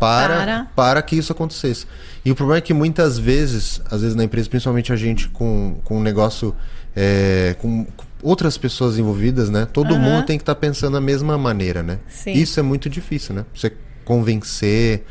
[0.00, 0.66] para, Para.
[0.74, 1.86] para que isso acontecesse.
[2.24, 5.76] E o problema é que muitas vezes, às vezes na empresa, principalmente a gente com,
[5.84, 6.54] com um negócio
[6.96, 9.66] é, com com outras pessoas envolvidas, né?
[9.70, 10.02] Todo Aham.
[10.02, 11.98] mundo tem que estar pensando da mesma maneira, né?
[12.08, 12.32] Sim.
[12.32, 13.44] Isso é muito difícil, né?
[13.54, 13.72] Você
[14.04, 15.04] convencer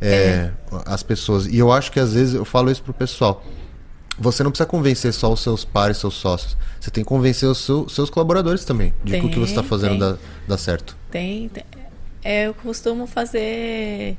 [0.00, 0.50] é,
[0.84, 1.46] as pessoas.
[1.46, 3.44] E eu acho que às vezes eu falo isso pro pessoal.
[4.18, 6.56] Você não precisa convencer só os seus pares, seus sócios.
[6.80, 9.60] Você tem que convencer os seu- seus colaboradores também de que o que você está
[9.60, 9.98] Tem, fazendo tem.
[9.98, 10.16] dá,
[10.48, 10.96] dá certo.
[11.10, 11.64] Tem, tem.
[12.24, 14.16] É, eu costumo fazer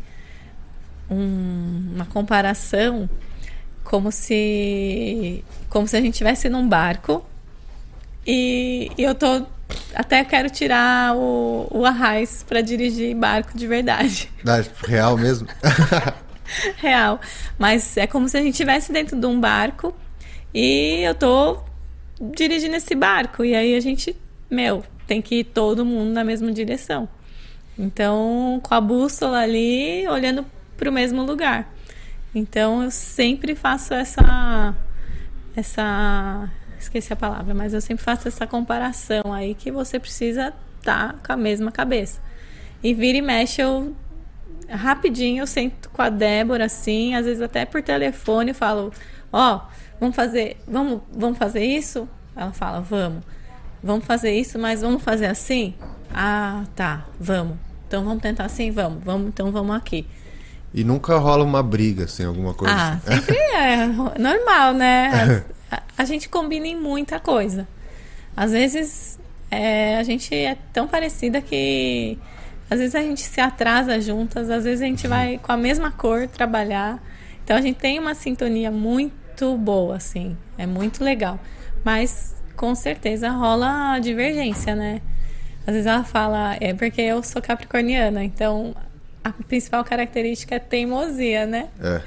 [1.09, 3.09] um- uma comparação
[3.83, 7.25] como se como se a gente estivesse num barco
[8.25, 9.45] e, e eu tô
[9.93, 14.31] até quero tirar o, o arraiz para dirigir barco de verdade.
[14.47, 15.47] Ah, real mesmo?
[16.77, 17.19] real.
[17.57, 19.93] Mas é como se a gente estivesse dentro de um barco
[20.53, 21.59] e eu tô
[22.21, 23.43] dirigindo esse barco.
[23.43, 24.15] E aí a gente
[24.49, 27.09] meu tem que ir todo mundo na mesma direção.
[27.77, 30.45] Então com a bússola ali olhando
[30.77, 31.73] para o mesmo lugar.
[32.33, 34.75] Então eu sempre faço essa
[35.55, 36.49] essa
[36.87, 41.15] esqueci a palavra, mas eu sempre faço essa comparação aí que você precisa estar tá
[41.25, 42.19] com a mesma cabeça.
[42.83, 43.95] E vira e mexe eu
[44.69, 48.91] rapidinho eu sento com a Débora assim, às vezes até por telefone, falo:
[49.31, 49.61] "Ó, oh,
[49.99, 53.23] vamos fazer, vamos, vamos fazer isso?" Ela fala: "Vamos."
[53.83, 55.73] Vamos fazer isso, mas vamos fazer assim?
[56.13, 57.57] Ah, tá, vamos.
[57.87, 59.03] Então vamos tentar assim, vamos.
[59.03, 60.05] Vamos, então vamos aqui.
[60.73, 62.73] E nunca rola uma briga, assim, alguma coisa?
[62.73, 63.21] Ah, assim.
[63.21, 65.45] sempre é normal, né?
[65.71, 67.67] A, a, gente combina em muita coisa.
[68.35, 72.17] Às vezes é, a gente é tão parecida que
[72.69, 75.91] às vezes a gente se atrasa juntas, às vezes a gente vai com a mesma
[75.91, 77.01] cor trabalhar.
[77.43, 80.37] Então a gente tem uma sintonia muito boa, assim.
[80.57, 81.39] É muito legal.
[81.83, 85.01] Mas com certeza rola divergência, né?
[85.65, 88.75] Às vezes ela fala, é porque eu sou capricorniana, então
[89.23, 91.67] a principal característica é teimosia, né?
[91.81, 92.01] É.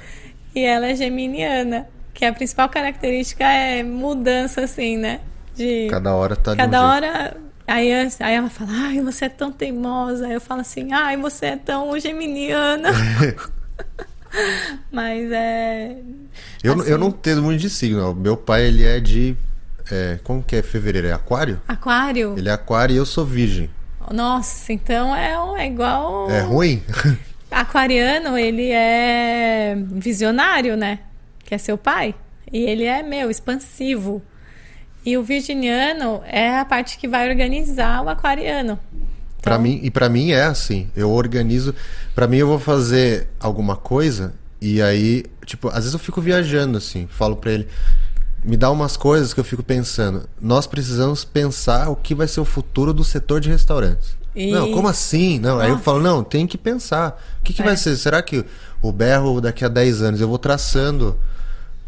[0.55, 5.21] E ela é geminiana, que a principal característica é mudança, assim, né?
[5.55, 7.37] De cada hora tá Cada um hora.
[7.67, 10.27] Aí, aí ela fala, ai, você é tão teimosa.
[10.27, 12.89] Aí eu falo assim, ai, você é tão geminiana.
[14.91, 15.97] Mas é.
[16.63, 16.89] Eu, assim...
[16.89, 18.13] eu não tenho muito de signo.
[18.13, 19.35] Meu pai, ele é de
[19.91, 21.07] é, como que é fevereiro?
[21.07, 21.61] É aquário?
[21.67, 22.35] Aquário.
[22.37, 23.69] Ele é aquário e eu sou virgem.
[24.09, 26.29] Nossa, então é, é igual.
[26.29, 26.81] É ruim?
[27.51, 30.99] Aquariano, ele é visionário, né?
[31.51, 32.15] Que é seu pai.
[32.49, 34.21] E ele é, meu, expansivo.
[35.05, 38.79] E o virginiano é a parte que vai organizar o aquariano.
[38.93, 39.41] Então...
[39.41, 40.89] Para mim, e para mim é assim.
[40.95, 41.75] Eu organizo.
[42.15, 46.77] Para mim, eu vou fazer alguma coisa e aí, tipo, às vezes eu fico viajando
[46.77, 47.05] assim.
[47.11, 47.67] Falo para ele:
[48.45, 50.29] me dá umas coisas que eu fico pensando.
[50.39, 54.15] Nós precisamos pensar o que vai ser o futuro do setor de restaurantes.
[54.33, 54.53] E...
[54.53, 55.37] Não, como assim?
[55.37, 57.21] Não, aí eu falo, não, tem que pensar.
[57.41, 57.65] O que, que é.
[57.65, 57.97] vai ser?
[57.97, 58.45] Será que
[58.81, 61.19] o berro daqui a 10 anos eu vou traçando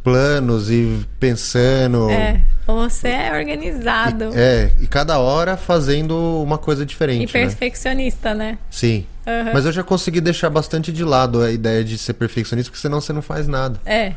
[0.04, 2.10] planos e pensando.
[2.10, 4.32] É, você é organizado.
[4.34, 7.24] E, é, e cada hora fazendo uma coisa diferente.
[7.24, 7.46] E né?
[7.46, 8.52] perfeccionista, né?
[8.52, 8.58] né?
[8.70, 9.06] Sim.
[9.26, 9.54] Uhum.
[9.54, 13.00] Mas eu já consegui deixar bastante de lado a ideia de ser perfeccionista, porque senão
[13.00, 13.80] você não faz nada.
[13.86, 14.14] É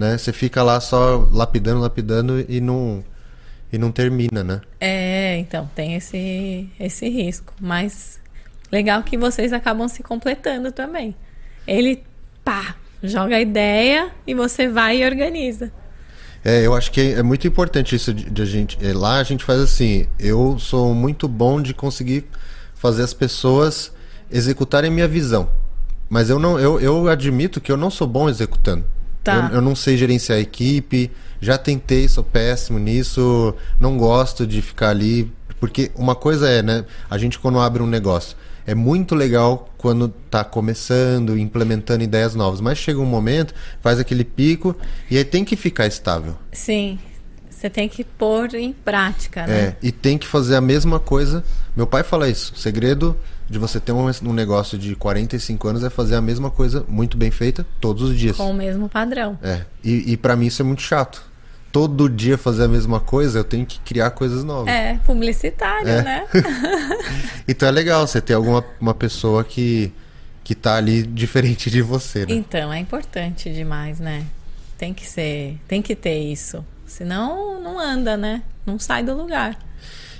[0.00, 0.16] né?
[0.16, 3.04] Você fica lá só lapidando, lapidando e não
[3.72, 4.60] e não termina, né?
[4.80, 8.18] É, então tem esse esse risco, mas
[8.72, 11.14] legal que vocês acabam se completando também.
[11.66, 12.02] Ele
[12.42, 15.72] pá, joga a ideia e você vai e organiza.
[16.44, 18.78] É, eu acho que é muito importante isso de, de a gente.
[18.80, 20.06] É, lá a gente faz assim.
[20.18, 22.24] Eu sou muito bom de conseguir
[22.74, 23.92] fazer as pessoas
[24.30, 25.50] executarem minha visão.
[26.08, 28.84] Mas eu não, eu, eu admito que eu não sou bom executando.
[29.22, 29.50] Tá.
[29.50, 34.62] Eu, eu, não sei gerenciar a equipe, já tentei, sou péssimo nisso, não gosto de
[34.62, 35.30] ficar ali.
[35.60, 36.86] Porque uma coisa é, né?
[37.08, 38.34] A gente quando abre um negócio,
[38.70, 44.22] é muito legal quando tá começando, implementando ideias novas, mas chega um momento, faz aquele
[44.22, 44.76] pico
[45.10, 46.36] e aí tem que ficar estável.
[46.52, 46.96] Sim.
[47.50, 49.60] Você tem que pôr em prática, né?
[49.60, 51.42] É, e tem que fazer a mesma coisa.
[51.74, 52.52] Meu pai fala isso.
[52.54, 53.16] O segredo
[53.48, 57.16] de você ter um, um negócio de 45 anos é fazer a mesma coisa muito
[57.16, 58.36] bem feita todos os dias.
[58.36, 59.36] Com o mesmo padrão.
[59.42, 59.62] É.
[59.82, 61.28] E, e para mim isso é muito chato.
[61.72, 64.72] Todo dia fazer a mesma coisa, eu tenho que criar coisas novas.
[64.72, 66.02] É, publicitário, é.
[66.02, 66.26] né?
[67.46, 69.92] então é legal você ter alguma uma pessoa que,
[70.42, 72.34] que tá ali diferente de você, né?
[72.34, 74.24] Então, é importante demais, né?
[74.76, 76.64] Tem que ser, tem que ter isso.
[76.86, 78.42] Senão não anda, né?
[78.66, 79.56] Não sai do lugar.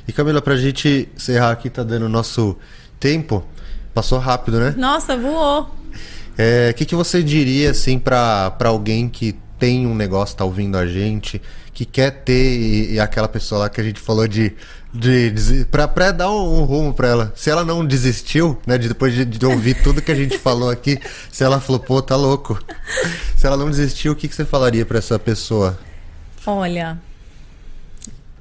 [0.06, 2.56] E Camila, pra gente encerrar aqui, tá dando nosso
[2.98, 3.44] tempo.
[3.92, 4.74] Passou rápido, né?
[4.76, 5.62] Nossa, voou.
[5.62, 5.70] O
[6.38, 10.86] é, que, que você diria, assim, para alguém que tem um negócio, tá ouvindo a
[10.86, 11.40] gente,
[11.72, 14.52] que quer ter e, e aquela pessoa lá que a gente falou de.
[14.92, 17.32] de, de pra, pra dar um, um rumo pra ela.
[17.36, 20.70] Se ela não desistiu, né, de, depois de, de, ouvir tudo que a gente falou
[20.70, 20.98] aqui,
[21.30, 22.58] se ela falou, pô, tá louco.
[23.36, 25.78] Se ela não desistiu, o que, que você falaria para essa pessoa?
[26.46, 26.98] Olha,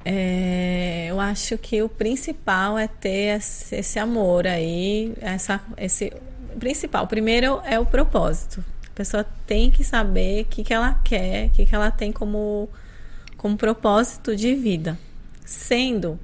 [0.02, 3.38] é, eu acho que o principal é ter
[3.70, 6.10] esse amor aí, essa, esse
[6.58, 7.06] principal.
[7.06, 8.64] Primeiro é o propósito.
[9.00, 12.12] A pessoa tem que saber o que, que ela quer, o que, que ela tem
[12.12, 12.68] como,
[13.34, 14.98] como propósito de vida.
[15.42, 16.20] Sendo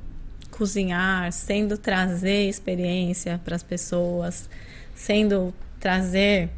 [0.50, 4.50] cozinhar, sendo trazer experiência para as pessoas,
[4.94, 6.50] sendo trazer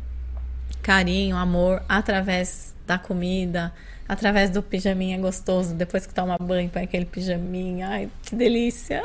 [0.83, 3.73] carinho, amor através da comida,
[4.09, 7.91] através do pijaminha gostoso, depois que toma banho, põe aquele pijaminha.
[7.91, 9.05] Ai, que delícia!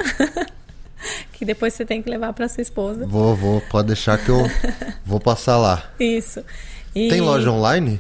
[1.32, 3.06] que depois você tem que levar para sua esposa.
[3.06, 4.50] Vou, vou, pode deixar que eu
[5.06, 5.92] vou passar lá.
[6.00, 6.44] Isso.
[6.96, 7.10] E...
[7.10, 8.00] Tem loja online?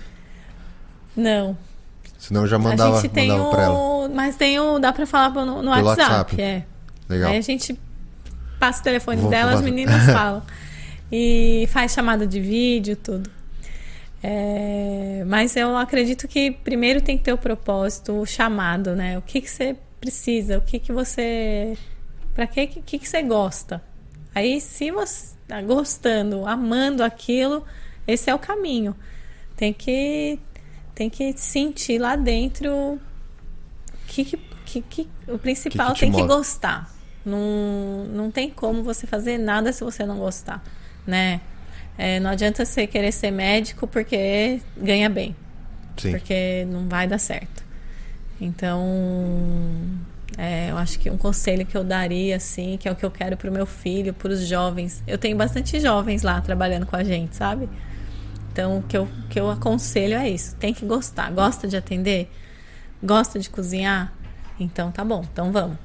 [1.16, 1.58] Não.
[2.18, 3.52] Senão eu já mandava, a gente tem mandava o...
[3.52, 4.10] pra ela.
[4.10, 4.80] Mas tem o.
[4.80, 6.42] Dá pra falar no, no WhatsApp, WhatsApp.
[6.42, 6.64] É.
[7.10, 7.32] Legal.
[7.32, 7.78] Aí a gente
[8.60, 10.42] passa o telefone vou, dela, as meninas falam.
[11.12, 13.30] E faz chamada de vídeo, tudo.
[14.24, 19.18] É, mas eu acredito que primeiro tem que ter o propósito, o chamado, né?
[19.18, 21.78] O que, que você precisa, o que, que você.
[22.34, 23.82] Para que, que, que você gosta?
[24.34, 27.66] Aí, se você está gostando, amando aquilo,
[28.08, 28.96] esse é o caminho.
[29.56, 30.40] Tem que,
[30.94, 33.00] tem que sentir lá dentro
[34.08, 36.28] que, que, que, que o principal que tem que move?
[36.28, 36.94] gostar.
[37.26, 40.62] Não, não tem como você fazer nada se você não gostar,
[41.08, 41.40] né?
[41.98, 45.36] É, não adianta você querer ser médico porque ganha bem,
[45.98, 46.12] Sim.
[46.12, 47.64] porque não vai dar certo.
[48.42, 48.84] Então,
[50.38, 53.12] é, eu acho que um conselho que eu daria, assim, que é o que eu
[53.12, 55.02] quero para o meu filho, para os jovens.
[55.08, 57.70] Eu tenho bastante jovens lá trabalhando com a gente, sabe?
[58.54, 61.32] Então, o que eu, que eu aconselho é isso: tem que gostar.
[61.32, 62.32] Gosta de atender?
[63.02, 64.14] Gosta de cozinhar?
[64.60, 65.76] Então, tá bom, então vamos.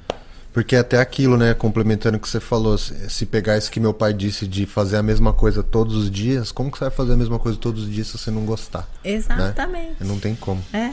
[0.52, 1.54] Porque até aquilo, né?
[1.54, 4.98] Complementando o que você falou, se se pegar isso que meu pai disse de fazer
[4.98, 7.84] a mesma coisa todos os dias, como que você vai fazer a mesma coisa todos
[7.84, 8.86] os dias se você não gostar?
[9.02, 10.04] Exatamente.
[10.04, 10.62] Não tem como.
[10.72, 10.92] É.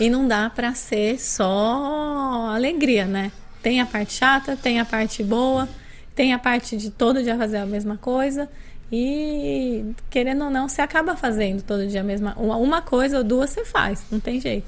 [0.00, 3.30] E não dá pra ser só alegria, né?
[3.62, 5.68] Tem a parte chata, tem a parte boa,
[6.14, 8.48] tem a parte de todo dia fazer a mesma coisa.
[8.90, 12.34] E querendo ou não, você acaba fazendo todo dia a mesma.
[12.36, 14.66] Uma, uma coisa ou duas você faz, não tem jeito.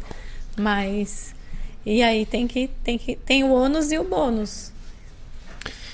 [0.57, 1.35] Mas.
[1.85, 2.69] E aí tem que.
[2.85, 4.71] Tem, que, tem o ônus e o bônus.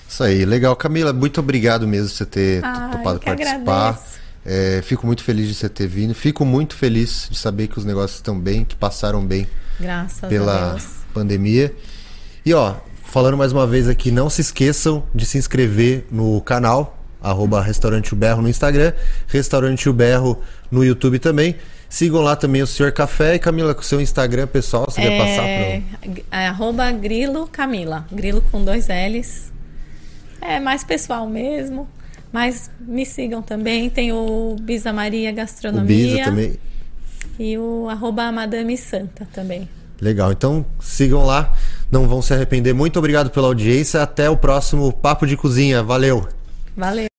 [0.09, 0.74] Isso aí, legal.
[0.74, 4.01] Camila, muito obrigado mesmo por você ter Ah, topado participar.
[4.45, 6.14] É, fico muito feliz de você ter vindo.
[6.14, 9.47] Fico muito feliz de saber que os negócios estão bem, que passaram bem
[9.79, 10.79] Graças pela
[11.12, 11.74] pandemia.
[12.45, 16.96] E ó, falando mais uma vez aqui, não se esqueçam de se inscrever no canal,
[17.23, 18.93] arroba Restaurante O Berro no Instagram,
[19.27, 20.41] Restaurante O Berro
[20.71, 21.57] no YouTube também.
[21.89, 25.19] Sigam lá também o Senhor Café e Camila, com o seu Instagram pessoal, você quer
[25.19, 25.83] passar É,
[26.29, 28.05] para é arroba Grilo Camila.
[28.11, 29.53] Grilo com dois L's.
[30.41, 31.89] É mais pessoal mesmo.
[32.33, 33.89] Mas me sigam também.
[33.89, 36.17] Tem o Bisa Maria o Gastronomia.
[36.17, 36.59] Bisa também.
[37.39, 39.69] E o arroba Madame Santa também.
[40.01, 41.55] Legal, então sigam lá,
[41.91, 42.75] não vão se arrepender.
[42.75, 44.03] Muito obrigado pela audiência.
[44.03, 45.83] Até o próximo Papo de Cozinha.
[45.83, 46.36] Valeu!
[46.77, 47.16] Valeu!